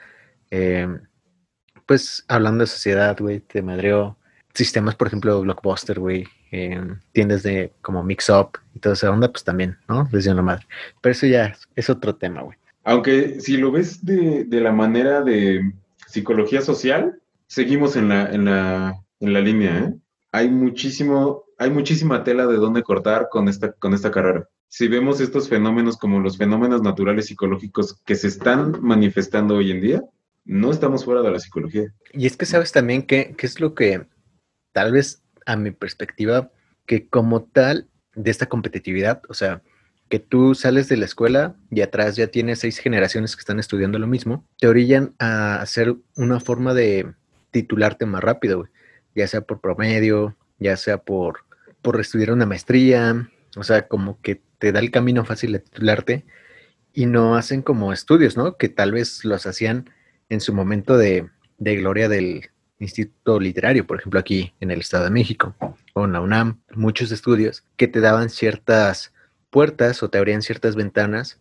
[0.51, 0.87] eh,
[1.87, 4.19] pues hablando de sociedad, güey, te madreó
[4.55, 6.79] sistemas, por ejemplo, Blockbuster, güey, eh,
[7.13, 10.07] tiendas de como Mix Up y toda esa onda, pues también, ¿no?
[10.13, 10.67] Les dio la madre.
[11.01, 12.59] Pero eso ya es otro tema, güey.
[12.85, 15.73] Aunque si lo ves de, de, la manera de
[16.07, 19.95] psicología social, seguimos en la, en la, en la línea, ¿eh?
[20.33, 24.47] Hay muchísimo, hay muchísima tela de dónde cortar con esta, con esta carrera.
[24.73, 29.81] Si vemos estos fenómenos como los fenómenos naturales psicológicos que se están manifestando hoy en
[29.81, 30.03] día,
[30.45, 31.93] no estamos fuera de la psicología.
[32.13, 34.07] Y es que sabes también qué es lo que
[34.73, 36.53] tal vez a mi perspectiva,
[36.87, 39.61] que como tal de esta competitividad, o sea,
[40.09, 43.99] que tú sales de la escuela y atrás ya tienes seis generaciones que están estudiando
[43.99, 47.13] lo mismo, te orillan a hacer una forma de
[47.51, 48.69] titularte más rápido,
[49.17, 51.41] ya sea por promedio, ya sea por,
[51.83, 56.25] por estudiar una maestría, o sea, como que te da el camino fácil de titularte
[56.93, 58.57] y no hacen como estudios, ¿no?
[58.57, 59.91] Que tal vez los hacían
[60.29, 65.11] en su momento de, gloria del, instituto literario, por ejemplo, aquí en el Estado de
[65.11, 65.55] México
[65.93, 69.13] o en la UNAM, muchos estudios que te daban ciertas
[69.51, 71.39] puertas o te abrían ciertas ventanas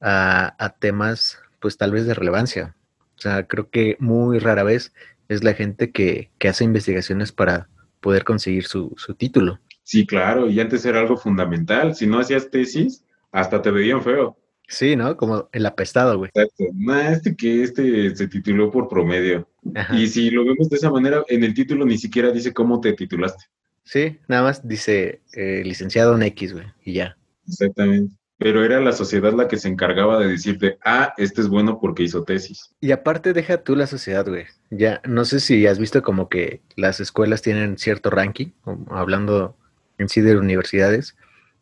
[0.00, 2.74] a, temas, pues tal vez de relevancia.
[3.18, 4.94] O sea, creo que muy rara vez
[5.28, 7.68] es la gente que, hace investigaciones para
[8.00, 9.60] poder conseguir su título.
[9.88, 11.94] Sí, claro, y antes era algo fundamental.
[11.94, 14.36] Si no hacías tesis, hasta te veían feo.
[14.68, 15.16] Sí, ¿no?
[15.16, 16.30] Como el apestado, güey.
[16.34, 16.64] Exacto.
[16.74, 19.48] Nah, este que este se tituló por promedio.
[19.94, 22.92] Y si lo vemos de esa manera, en el título ni siquiera dice cómo te
[22.92, 23.46] titulaste.
[23.82, 27.16] Sí, nada más dice eh, licenciado en X, güey, y ya.
[27.46, 28.14] Exactamente.
[28.36, 32.02] Pero era la sociedad la que se encargaba de decirte, ah, este es bueno porque
[32.02, 32.74] hizo tesis.
[32.82, 34.44] Y aparte deja tú la sociedad, güey.
[34.68, 38.48] Ya, no sé si has visto como que las escuelas tienen cierto ranking,
[38.90, 39.56] hablando
[39.98, 41.16] en sí de universidades,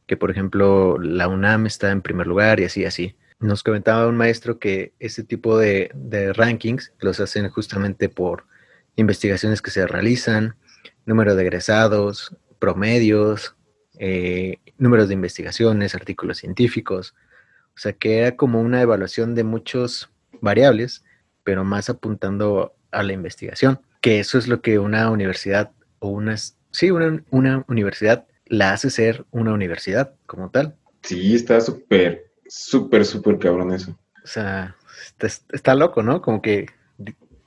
[0.07, 3.16] que por ejemplo la UNAM está en primer lugar y así, así.
[3.39, 5.91] Nos comentaba un maestro que ese tipo de,
[6.34, 8.47] rankings los hacen justamente por
[8.95, 10.57] investigaciones que se realizan,
[11.05, 13.55] número de egresados, promedios,
[13.99, 17.14] eh, números de investigaciones, artículos científicos.
[17.74, 20.11] O sea que era como una evaluación de muchos
[20.41, 21.05] variables,
[21.45, 26.37] pero más apuntando a la investigación, que eso es lo que una universidad o una,
[26.76, 30.76] sí, una, una universidad la hace ser una universidad como tal.
[31.02, 33.96] Sí, está súper, súper, súper cabrón eso.
[34.22, 34.76] O sea,
[35.52, 36.20] está, loco, ¿no?
[36.20, 36.66] Como que,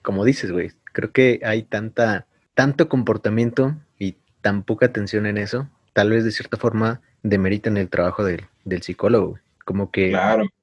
[0.01, 5.69] como dices, güey, creo que hay tanta, tanto comportamiento y tan poca atención en eso,
[5.93, 10.17] tal vez de cierta forma demeritan el trabajo del, del psicólogo, como que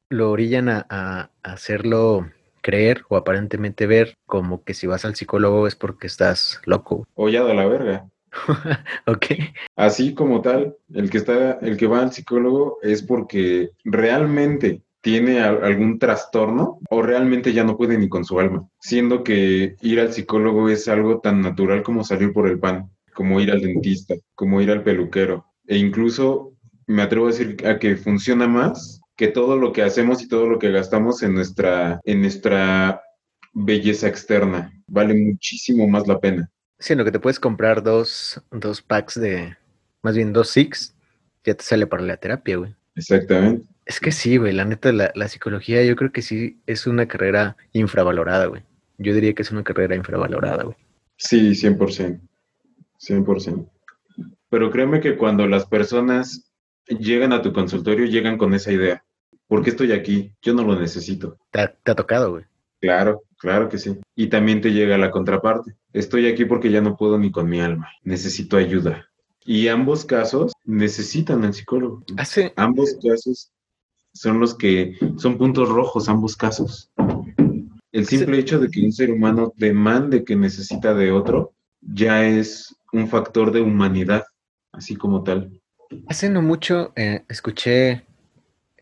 [0.08, 2.30] lo orillan a, a, hacerlo
[2.62, 7.06] creer o aparentemente ver como que si vas al psicólogo es porque estás loco.
[7.14, 8.08] O ya de la verga.
[9.06, 9.26] ok.
[9.76, 15.40] Así como tal, el que está, el que va al psicólogo es porque realmente tiene
[15.40, 20.12] algún trastorno o realmente ya no puede ni con su alma, siendo que ir al
[20.12, 24.60] psicólogo es algo tan natural como salir por el pan, como ir al dentista, como
[24.60, 26.54] ir al peluquero, e incluso
[26.88, 30.48] me atrevo a decir a que funciona más que todo lo que hacemos y todo
[30.48, 33.00] lo que gastamos en nuestra, en nuestra
[33.52, 34.72] belleza externa.
[34.88, 36.50] Vale muchísimo más la pena.
[36.78, 39.56] Siendo que te puedes comprar dos, dos packs de,
[40.02, 40.94] más bien dos six,
[41.44, 42.74] ya te sale para la terapia, güey.
[42.94, 43.66] Exactamente.
[43.84, 47.06] Es que sí, güey, la neta, la, la psicología yo creo que sí es una
[47.06, 48.62] carrera infravalorada, güey.
[48.98, 50.76] Yo diría que es una carrera infravalorada, güey.
[51.16, 52.20] Sí, 100%.
[52.98, 53.70] 100%.
[54.48, 56.50] Pero créeme que cuando las personas
[56.88, 59.04] llegan a tu consultorio, llegan con esa idea.
[59.46, 60.32] ¿Por qué estoy aquí?
[60.42, 61.38] Yo no lo necesito.
[61.50, 62.44] Te te ha tocado, güey.
[62.80, 63.98] Claro, claro que sí.
[64.14, 65.76] Y también te llega la contraparte.
[65.92, 67.88] Estoy aquí porque ya no puedo ni con mi alma.
[68.02, 69.08] Necesito ayuda.
[69.44, 72.04] Y ambos casos necesitan al psicólogo.
[72.16, 72.52] Hace...
[72.56, 73.52] Ambos casos
[74.12, 76.90] son los que son puntos rojos, ambos casos.
[77.92, 82.74] El simple hecho de que un ser humano demande que necesita de otro ya es
[82.92, 84.24] un factor de humanidad,
[84.72, 85.60] así como tal.
[86.08, 88.04] Hace no mucho eh, escuché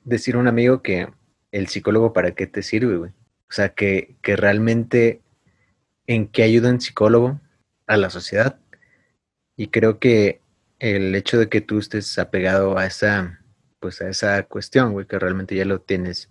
[0.04, 1.08] decir a un amigo que
[1.52, 3.12] el psicólogo para qué te sirve, güey.
[3.48, 5.20] O sea, que, que realmente
[6.06, 7.40] en qué ayuda un psicólogo
[7.86, 8.58] a la sociedad.
[9.56, 10.40] Y creo que
[10.78, 13.40] el hecho de que tú estés apegado a esa,
[13.80, 16.30] pues a esa cuestión, güey, que realmente ya lo tienes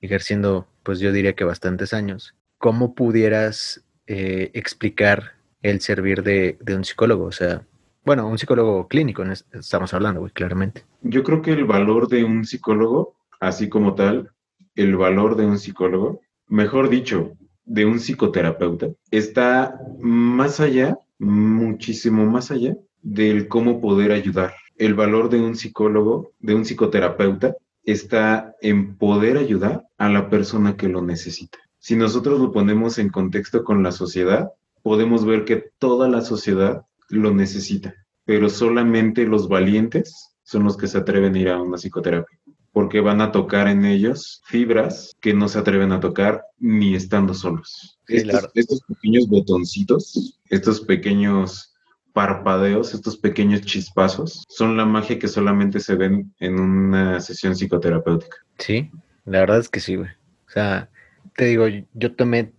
[0.00, 6.76] ejerciendo, pues yo diría que bastantes años, ¿cómo pudieras eh, explicar el servir de, de,
[6.76, 7.24] un psicólogo?
[7.24, 7.66] O sea,
[8.04, 9.22] bueno, un psicólogo clínico,
[9.52, 10.84] estamos hablando, güey, claramente.
[11.02, 14.30] Yo creo que el valor de un psicólogo, así como tal,
[14.74, 16.20] el valor de un psicólogo,
[16.50, 17.32] mejor dicho,
[17.64, 24.54] de un psicoterapeuta está más allá, muchísimo más allá del cómo poder ayudar.
[24.76, 30.76] El valor de un psicólogo, de un psicoterapeuta, está en poder ayudar a la persona
[30.76, 31.58] que lo necesita.
[31.78, 34.50] Si nosotros lo ponemos en contexto con la sociedad,
[34.82, 37.94] podemos ver que toda la sociedad lo necesita,
[38.24, 42.39] pero solamente los valientes son los que se atreven a ir a una psicoterapia,
[42.72, 47.34] porque van a tocar en ellos fibras que no se atreven a tocar ni estando
[47.34, 47.98] solos.
[48.06, 51.74] estos, estos pequeños botoncitos, estos pequeños
[52.12, 58.36] parpadeos, estos pequeños chispazos, son la magia que solamente se ven en una sesión psicoterapéutica.
[58.58, 58.90] Sí,
[59.24, 60.10] la verdad es que sí, güey.
[60.46, 60.90] O sea,
[61.36, 62.52] te digo, yo tomé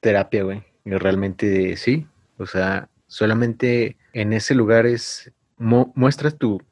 [0.00, 2.06] terapia, güey, y realmente sí.
[2.38, 6.62] O sea, solamente en ese lugar es, muestras tu,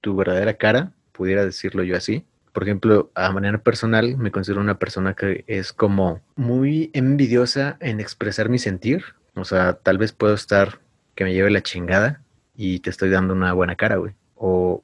[0.00, 2.24] tu verdadera cara, pudiera decirlo yo así.
[2.56, 8.00] Por ejemplo, a manera personal, me considero una persona que es como muy envidiosa en
[8.00, 9.04] expresar mi sentir.
[9.34, 10.80] O sea, tal vez puedo estar
[11.14, 12.22] que me lleve la chingada
[12.56, 14.14] y te estoy dando una buena cara, güey.
[14.36, 14.80] O,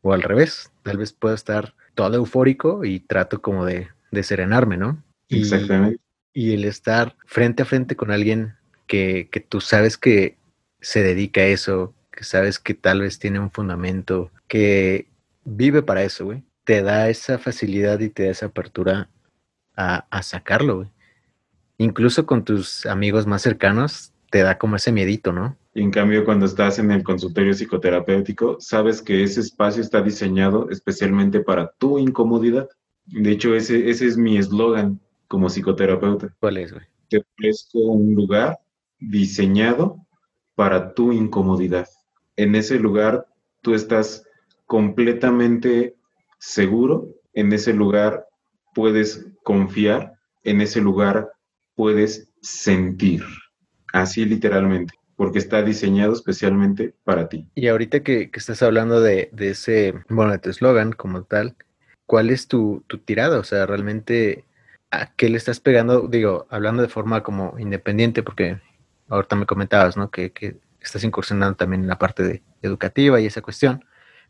[0.00, 4.76] o al revés, tal vez puedo estar todo eufórico y trato como de, de serenarme,
[4.76, 5.02] ¿no?
[5.28, 6.00] Exactamente.
[6.32, 8.54] Y el estar frente a frente con alguien
[8.86, 10.36] que, que tú sabes que
[10.80, 15.08] se dedica a eso, que sabes que tal vez tiene un fundamento, que
[15.44, 19.08] vive para eso, güey, te da esa facilidad y te da esa apertura
[19.74, 20.88] a, a sacarlo, güey.
[21.78, 25.56] Incluso con tus amigos más cercanos, te da como ese miedito, ¿no?
[25.72, 30.68] Y en cambio, cuando estás en el consultorio psicoterapéutico, sabes que ese espacio está diseñado
[30.68, 32.68] especialmente para tu incomodidad.
[33.06, 36.36] De hecho, ese, ese es mi eslogan como psicoterapeuta.
[36.38, 36.84] ¿Cuál es, güey?
[37.08, 38.58] Te ofrezco un lugar
[38.98, 40.04] diseñado
[40.54, 41.88] para tu incomodidad.
[42.36, 43.26] En ese lugar
[43.62, 44.26] tú estás
[44.66, 45.97] completamente
[46.38, 48.26] seguro, en ese lugar
[48.74, 50.14] puedes confiar,
[50.44, 51.30] en ese lugar
[51.74, 53.22] puedes sentir,
[53.92, 57.48] así literalmente porque está diseñado especialmente para ti.
[57.56, 61.56] Y ahorita que, estás hablando de, ese, bueno, de tu eslogan como tal,
[62.06, 63.40] ¿cuál es tu, tu tirada?
[63.40, 64.44] O sea, realmente,
[64.92, 66.06] ¿a qué le estás pegando?
[66.06, 68.60] Digo, hablando de forma como independiente, porque
[69.08, 70.08] ahorita me comentabas, ¿no?
[70.08, 70.32] Que,
[70.80, 73.84] estás incursionando también en la parte educativa y esa cuestión,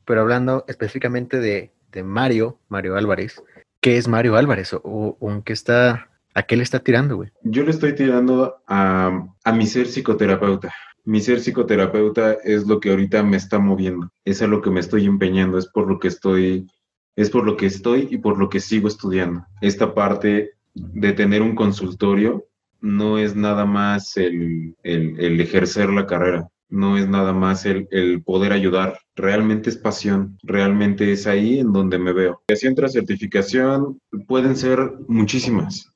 [0.06, 1.70] pero hablando específicamente de,
[2.04, 3.42] Mario, Mario Álvarez,
[3.80, 4.72] ¿qué es Mario Álvarez?
[4.72, 6.08] ¿O, o qué está
[6.38, 7.30] ¿A qué le está tirando, güey?
[7.42, 10.72] Yo le estoy tirando a, mi ser psicoterapeuta.
[11.04, 14.12] Mi ser psicoterapeuta es lo que ahorita me está moviendo.
[14.24, 16.68] Es a lo que me estoy empeñando, es por lo que estoy,
[17.16, 19.46] es por lo que estoy y por lo que sigo estudiando.
[19.60, 22.46] Esta parte de tener un consultorio
[22.80, 28.52] no es nada más el, ejercer la carrera, no es nada más el, el, poder
[28.52, 32.42] ayudar, realmente es pasión, realmente es ahí en donde me veo.
[32.48, 35.90] Certificación tras certificación pueden ser muchísimas,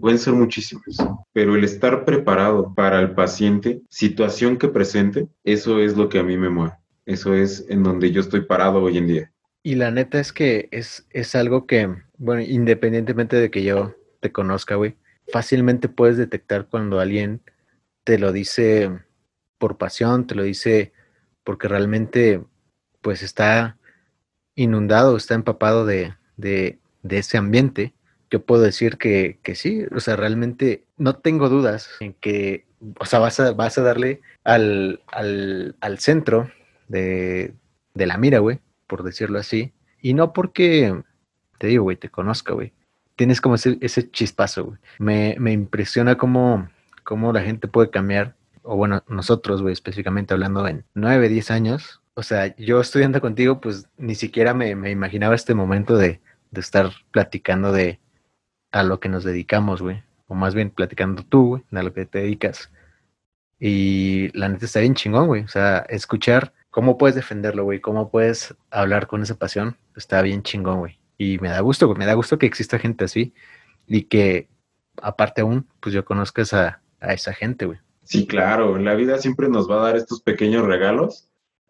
[0.00, 0.96] pueden ser muchísimos,
[1.32, 6.22] pero el estar preparado para el paciente, situación que presente, eso es lo que a
[6.22, 6.74] mí me mueve.
[7.04, 9.32] Eso es en donde yo estoy parado hoy en día.
[9.64, 14.32] Y la neta es que es, es algo que, bueno, independientemente de que yo te
[14.32, 14.96] conozca, güey,
[15.32, 17.40] fácilmente puedes detectar cuando alguien
[18.04, 18.90] te lo dice
[19.62, 20.90] por pasión, te lo dice
[21.44, 22.42] porque realmente,
[23.00, 23.76] pues está
[24.56, 27.94] inundado, está empapado de, de, ese ambiente.
[28.28, 32.66] Yo puedo decir que, que, sí, o sea, realmente no tengo dudas en que,
[32.98, 36.50] o sea, vas a, vas a darle al, al, al centro
[36.88, 37.54] de,
[37.94, 38.58] de, la mira, güey,
[38.88, 41.04] por decirlo así, y no porque,
[41.58, 42.72] te digo, güey, te conozca, güey,
[43.14, 44.78] tienes como ese, ese chispazo, güey.
[44.98, 46.68] Me, me impresiona cómo,
[47.04, 52.00] cómo la gente puede cambiar, o bueno, nosotros, güey, específicamente hablando en nueve, diez años,
[52.14, 56.60] o sea, yo estudiando contigo, pues ni siquiera me, me imaginaba este momento de, de
[56.60, 58.00] estar platicando de,
[58.72, 60.02] a lo que nos dedicamos, güey.
[60.26, 62.70] O más bien platicando tú, güey, a lo que te dedicas.
[63.58, 65.42] Y la neta está bien chingón, güey.
[65.44, 70.42] O sea, escuchar cómo puedes defenderlo, güey, cómo puedes hablar con esa pasión, está bien
[70.42, 70.98] chingón, güey.
[71.18, 73.34] Y me da gusto, güey, me da gusto que exista gente así
[73.86, 74.48] y que,
[75.00, 77.78] aparte aún, pues yo conozcas a, a esa gente, güey.
[78.04, 81.28] Sí, claro, la vida siempre nos va a dar estos pequeños regalos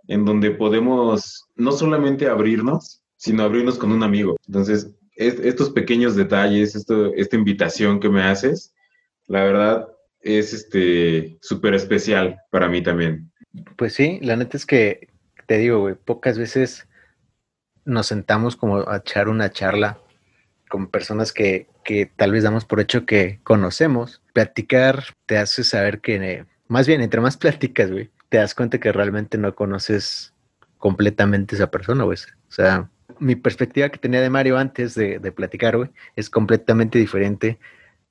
[0.09, 4.37] en donde podemos no solamente abrirnos, sino abrirnos con un amigo.
[4.47, 8.75] Entonces, estos pequeños detalles, esta invitación que me haces,
[9.27, 9.89] la verdad
[10.21, 13.31] es este súper especial para mí también.
[13.77, 15.09] Pues sí, la neta es que
[15.47, 16.89] te digo, güey, pocas veces
[17.85, 20.01] nos sentamos como a echar una charla
[20.73, 24.23] con personas que, que tal vez damos por hecho que conocemos.
[24.33, 28.91] Platicar te hace saber que, más bien, entre más platicas, güey, te das cuenta que
[28.91, 30.33] realmente no conoces
[30.79, 32.17] completamente esa persona, güey.
[32.17, 37.59] O sea, mi perspectiva que tenía de Mario antes de, platicar, güey, es completamente diferente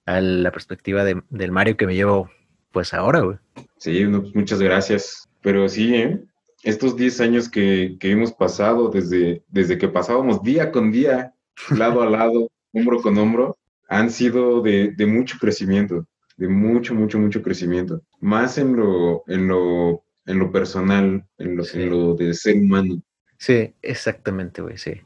[0.05, 2.29] a la perspectiva de, del Mario que me llevo,
[2.71, 3.37] pues ahora, güey.
[3.77, 5.27] Sí, pues, muchas gracias.
[5.41, 6.23] Pero sí, ¿eh?
[6.61, 11.33] estos 10 años que, hemos pasado desde, desde que pasábamos día con día,
[11.69, 13.57] lado a lado, hombro con hombro,
[13.87, 16.07] han sido de, mucho crecimiento,
[16.37, 18.01] de mucho, mucho, mucho crecimiento.
[18.19, 23.01] Más en lo, en lo, en lo personal, en lo, en lo de ser humano.
[23.37, 25.01] Sí, exactamente, güey, sí.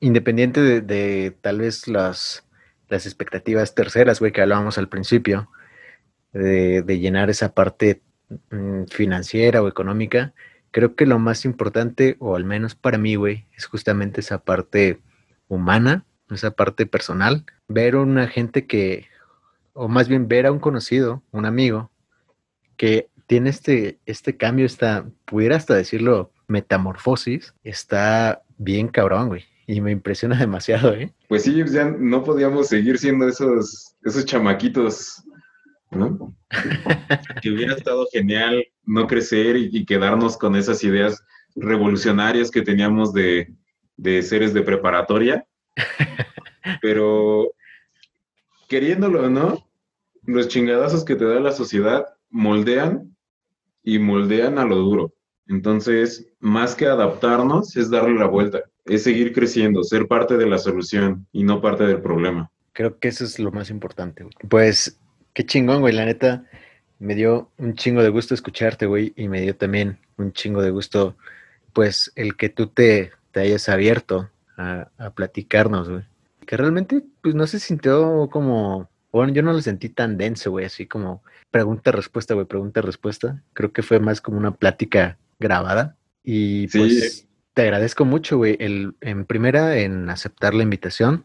[0.00, 2.48] Independiente de, de tal vez las,
[2.88, 5.50] las expectativas terceras, güey, que hablábamos al principio,
[6.32, 8.00] de, de llenar esa parte
[8.50, 10.32] mm, financiera o económica,
[10.70, 15.00] creo que lo más importante, o al menos para mí, güey, es justamente esa parte
[15.50, 17.44] humana, esa parte personal.
[17.68, 19.06] Ver a una gente que,
[19.74, 21.90] o más bien ver a un conocido, un amigo,
[22.78, 29.44] que tiene este, este cambio, esta, pudiera hasta decirlo, metamorfosis, está bien cabrón, güey.
[29.66, 31.12] Y me impresiona demasiado, ¿eh?
[31.28, 35.22] Pues sí, ya no podíamos seguir siendo esos, esos chamaquitos
[35.90, 36.34] ¿no?
[37.42, 41.22] que hubiera estado genial no crecer y, quedarnos con esas ideas
[41.56, 43.52] revolucionarias que teníamos de,
[44.22, 45.46] seres de preparatoria.
[46.82, 47.52] Pero
[48.68, 49.66] queriéndolo o no,
[50.24, 53.16] los chingadazos que te da la sociedad moldean
[53.82, 55.14] y moldean a lo duro.
[55.48, 60.58] Entonces, más que adaptarnos, es darle la vuelta, es seguir creciendo, ser parte de la
[60.58, 62.50] solución y no parte del problema.
[62.72, 64.24] Creo que eso es lo más importante.
[64.48, 65.00] Pues
[65.32, 66.44] Qué chingón, güey, la neta.
[66.98, 70.70] Me dio un chingo de gusto escucharte, güey, y me dio también un chingo de
[70.70, 71.16] gusto,
[71.72, 76.02] pues, el que tú te, te hayas abierto a, platicarnos, güey.
[76.46, 80.66] Que realmente, pues, no se sintió como, bueno, yo no lo sentí tan denso, güey,
[80.66, 83.42] así como pregunta-respuesta, güey, pregunta-respuesta.
[83.52, 85.96] Creo que fue más como una plática grabada.
[86.22, 91.24] Y pues te agradezco mucho, güey, el, en primera en aceptar la invitación,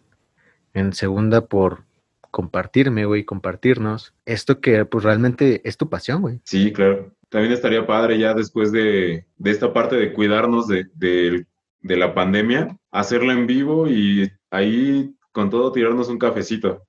[0.73, 1.83] en segunda por
[2.31, 6.41] compartirme, güey, compartirnos esto que pues realmente es tu pasión, güey.
[6.43, 7.13] Sí, claro.
[7.29, 11.45] También estaría padre ya después de, esta parte de cuidarnos de, de,
[11.87, 16.83] la pandemia, hacerla en vivo y ahí con todo tirarnos un cafecito.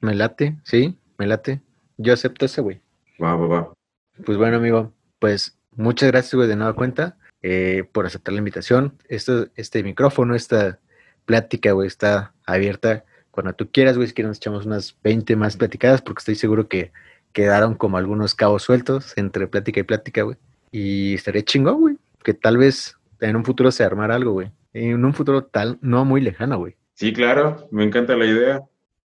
[0.00, 1.60] Me late, sí, me late.
[1.96, 2.80] Yo acepto ese, güey.
[3.22, 3.72] Va, va, va.
[4.24, 8.96] Pues bueno, amigo, pues muchas gracias, güey, de nueva cuenta eh, por aceptar la invitación.
[9.08, 10.78] Esto, este micrófono, esta
[11.24, 13.04] plática, güey, está abierta
[13.36, 16.68] cuando tú quieras, güey, si quieres nos echamos unas 20 más platicadas, porque estoy seguro
[16.68, 16.92] que
[17.32, 20.38] quedaron como algunos cabos sueltos entre plática y plática, güey.
[20.72, 24.52] Y estaría chingón, güey, que tal vez en un futuro se armara algo, güey.
[24.72, 26.76] En un futuro tal, no muy lejano, güey.
[26.94, 28.62] Sí, claro, me encanta la idea.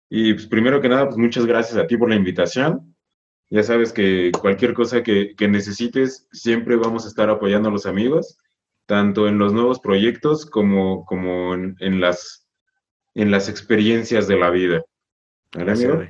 [0.08, 2.94] Y pues primero que nada, pues muchas gracias a ti por la invitación.
[3.48, 8.38] Ya sabes que cualquier cosa que, necesites, siempre vamos a estar apoyando a los amigos,
[8.86, 12.40] tanto en los nuevos proyectos como, como en las
[13.14, 14.82] en las experiencias de la vida.
[15.52, 16.02] amigo?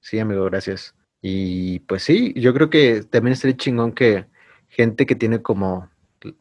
[0.00, 0.94] Sí, amigo, gracias.
[1.20, 4.26] Y pues sí, yo creo que también estaría chingón que
[4.68, 5.90] gente que tiene como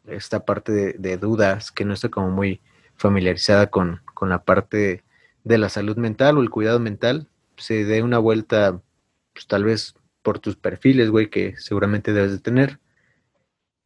[0.08, 2.62] esta parte de, dudas, que no está como muy
[2.96, 5.04] familiarizada con, con la parte
[5.44, 7.28] de, la salud mental o el cuidado mental,
[7.58, 8.82] se dé una vuelta,
[9.34, 12.80] pues tal vez por tus perfiles, güey, que seguramente debes de tener.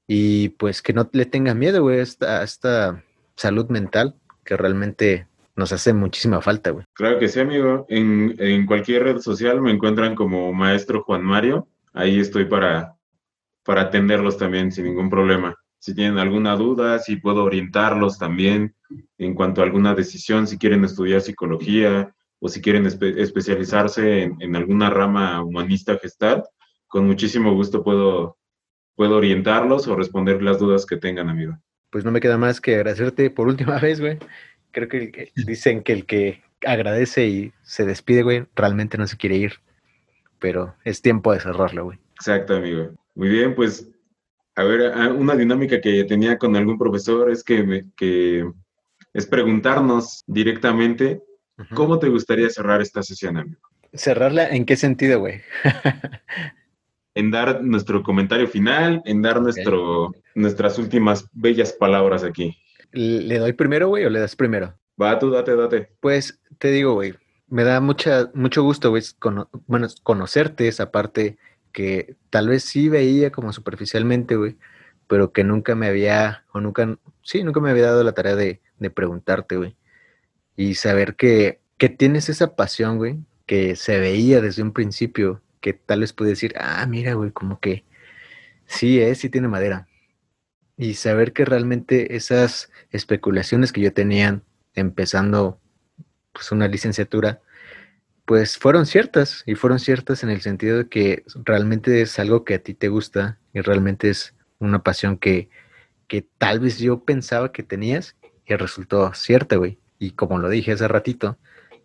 [0.08, 3.04] Y pues que no le tenga miedo, güey, a esta, esta
[3.36, 5.28] salud mental, que realmente
[5.60, 6.86] nos hace muchísima falta, güey.
[6.94, 7.86] Claro que sí, amigo.
[7.90, 11.68] En, cualquier red social me encuentran como maestro Juan Mario.
[11.94, 12.96] Ahí estoy para,
[13.64, 15.56] para atenderlos también sin ningún problema.
[15.80, 18.76] Si tienen alguna duda, si puedo orientarlos también
[19.18, 24.90] en cuanto a alguna decisión, si quieren estudiar psicología o si quieren especializarse en, alguna
[24.90, 26.44] rama humanista gestal,
[26.88, 28.38] con muchísimo gusto puedo,
[28.96, 31.58] puedo orientarlos o responder las dudas que tengan, amigo.
[31.90, 34.20] Pues no me queda más que agradecerte por última vez, güey
[34.72, 39.38] creo que dicen que el que agradece y se despide, güey, realmente no se quiere
[39.38, 39.54] ir.
[40.40, 42.00] Pero es tiempo de cerrarlo, güey.
[42.16, 42.92] Exacto, amigo.
[43.16, 43.90] Muy bien, pues,
[44.60, 48.46] a ver, una dinámica que tenía con algún profesor es que, que
[49.14, 51.22] es preguntarnos directamente
[51.74, 53.62] cómo te gustaría cerrar esta sesión, amigo.
[53.94, 55.40] ¿Cerrarla en qué sentido, güey?
[57.16, 62.58] en dar nuestro comentario final, en dar nuestro, nuestras últimas bellas palabras aquí.
[62.92, 64.78] ¿Le doy primero, güey, o le das primero?
[65.02, 65.90] Va, tú date, date.
[66.02, 67.14] Pues te digo, güey,
[67.48, 69.04] me da mucha, mucho gusto, güey,
[69.68, 71.38] bueno, conocerte esa parte
[71.72, 74.58] que tal vez sí veía como superficialmente, güey,
[75.08, 78.62] pero que nunca me había, o nunca, sí, nunca me había dado la tarea de,
[78.80, 79.76] de preguntarte, güey.
[80.56, 85.74] Y saber que, que tienes esa pasión, güey, que se veía desde un principio, que
[85.74, 87.86] tal vez pude decir, ah, mira, güey, como que
[88.66, 89.90] sí, eh, sí tiene madera
[90.80, 94.42] y saber que realmente esas especulaciones que yo tenía
[94.76, 95.60] empezando
[96.32, 97.42] pues una licenciatura,
[98.30, 102.54] pues fueron ciertas y fueron ciertas en el sentido de que realmente es algo que
[102.54, 105.50] a ti te gusta y realmente es una pasión que,
[106.08, 108.16] que tal vez yo pensaba que tenías
[108.46, 109.80] y resultó cierta, güey.
[109.98, 111.40] Y como lo dije hace ratito,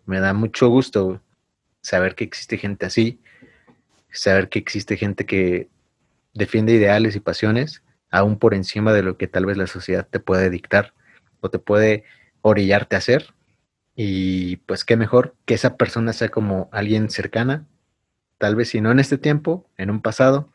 [0.05, 1.19] me da mucho gusto
[1.81, 3.19] saber que existe gente así,
[4.11, 5.67] saber que existe gente que
[6.35, 7.81] defiende ideales y pasiones
[8.11, 10.93] aún por encima de lo que tal vez la sociedad te puede dictar
[11.39, 12.03] o te puede
[12.43, 13.33] orillarte a hacer.
[13.95, 17.65] Y pues qué mejor que esa persona sea como alguien cercana,
[18.37, 20.51] tal vez si no en este tiempo, en un pasado,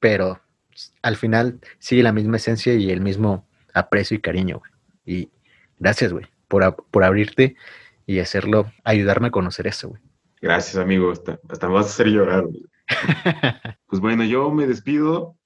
[0.00, 0.40] pero
[1.02, 4.72] al final sigue la misma esencia y el mismo aprecio y cariño, güey.
[5.06, 5.30] Y
[5.78, 7.56] gracias, güey, por, por abrirte
[8.06, 10.02] y hacerlo, ayudarme a conocer eso, güey.
[10.40, 11.10] Gracias, amigo.
[11.10, 12.44] Hasta, hasta me vas a hacer llorar.
[13.86, 15.36] pues bueno, yo me despido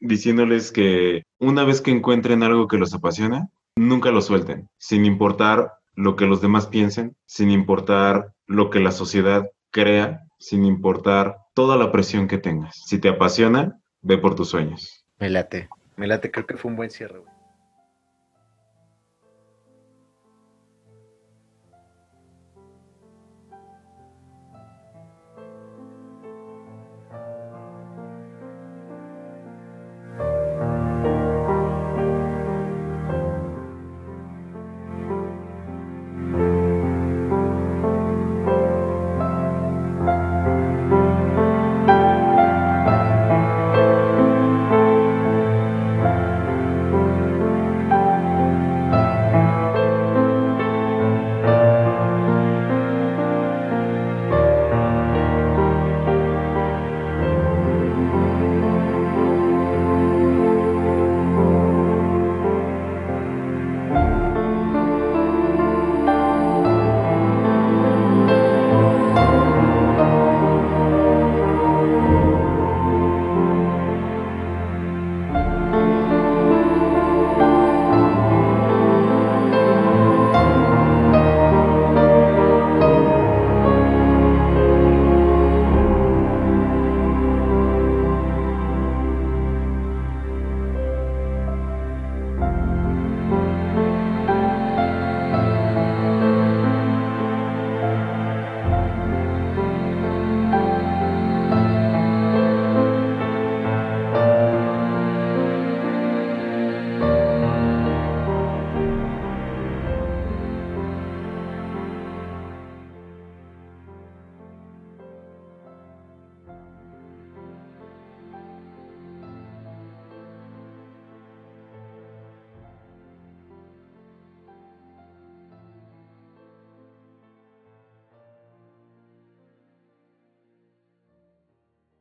[0.00, 5.74] diciéndoles que una vez que encuentren algo que los apasiona, nunca lo suelten, sin importar
[5.94, 11.76] lo que los demás piensen, sin importar lo que la sociedad crea, sin importar toda
[11.76, 12.74] la presión que tengas.
[12.86, 15.04] Si te apasiona, ve por tus sueños.
[15.18, 17.22] Me late, me late, creo que fue un buen cierre.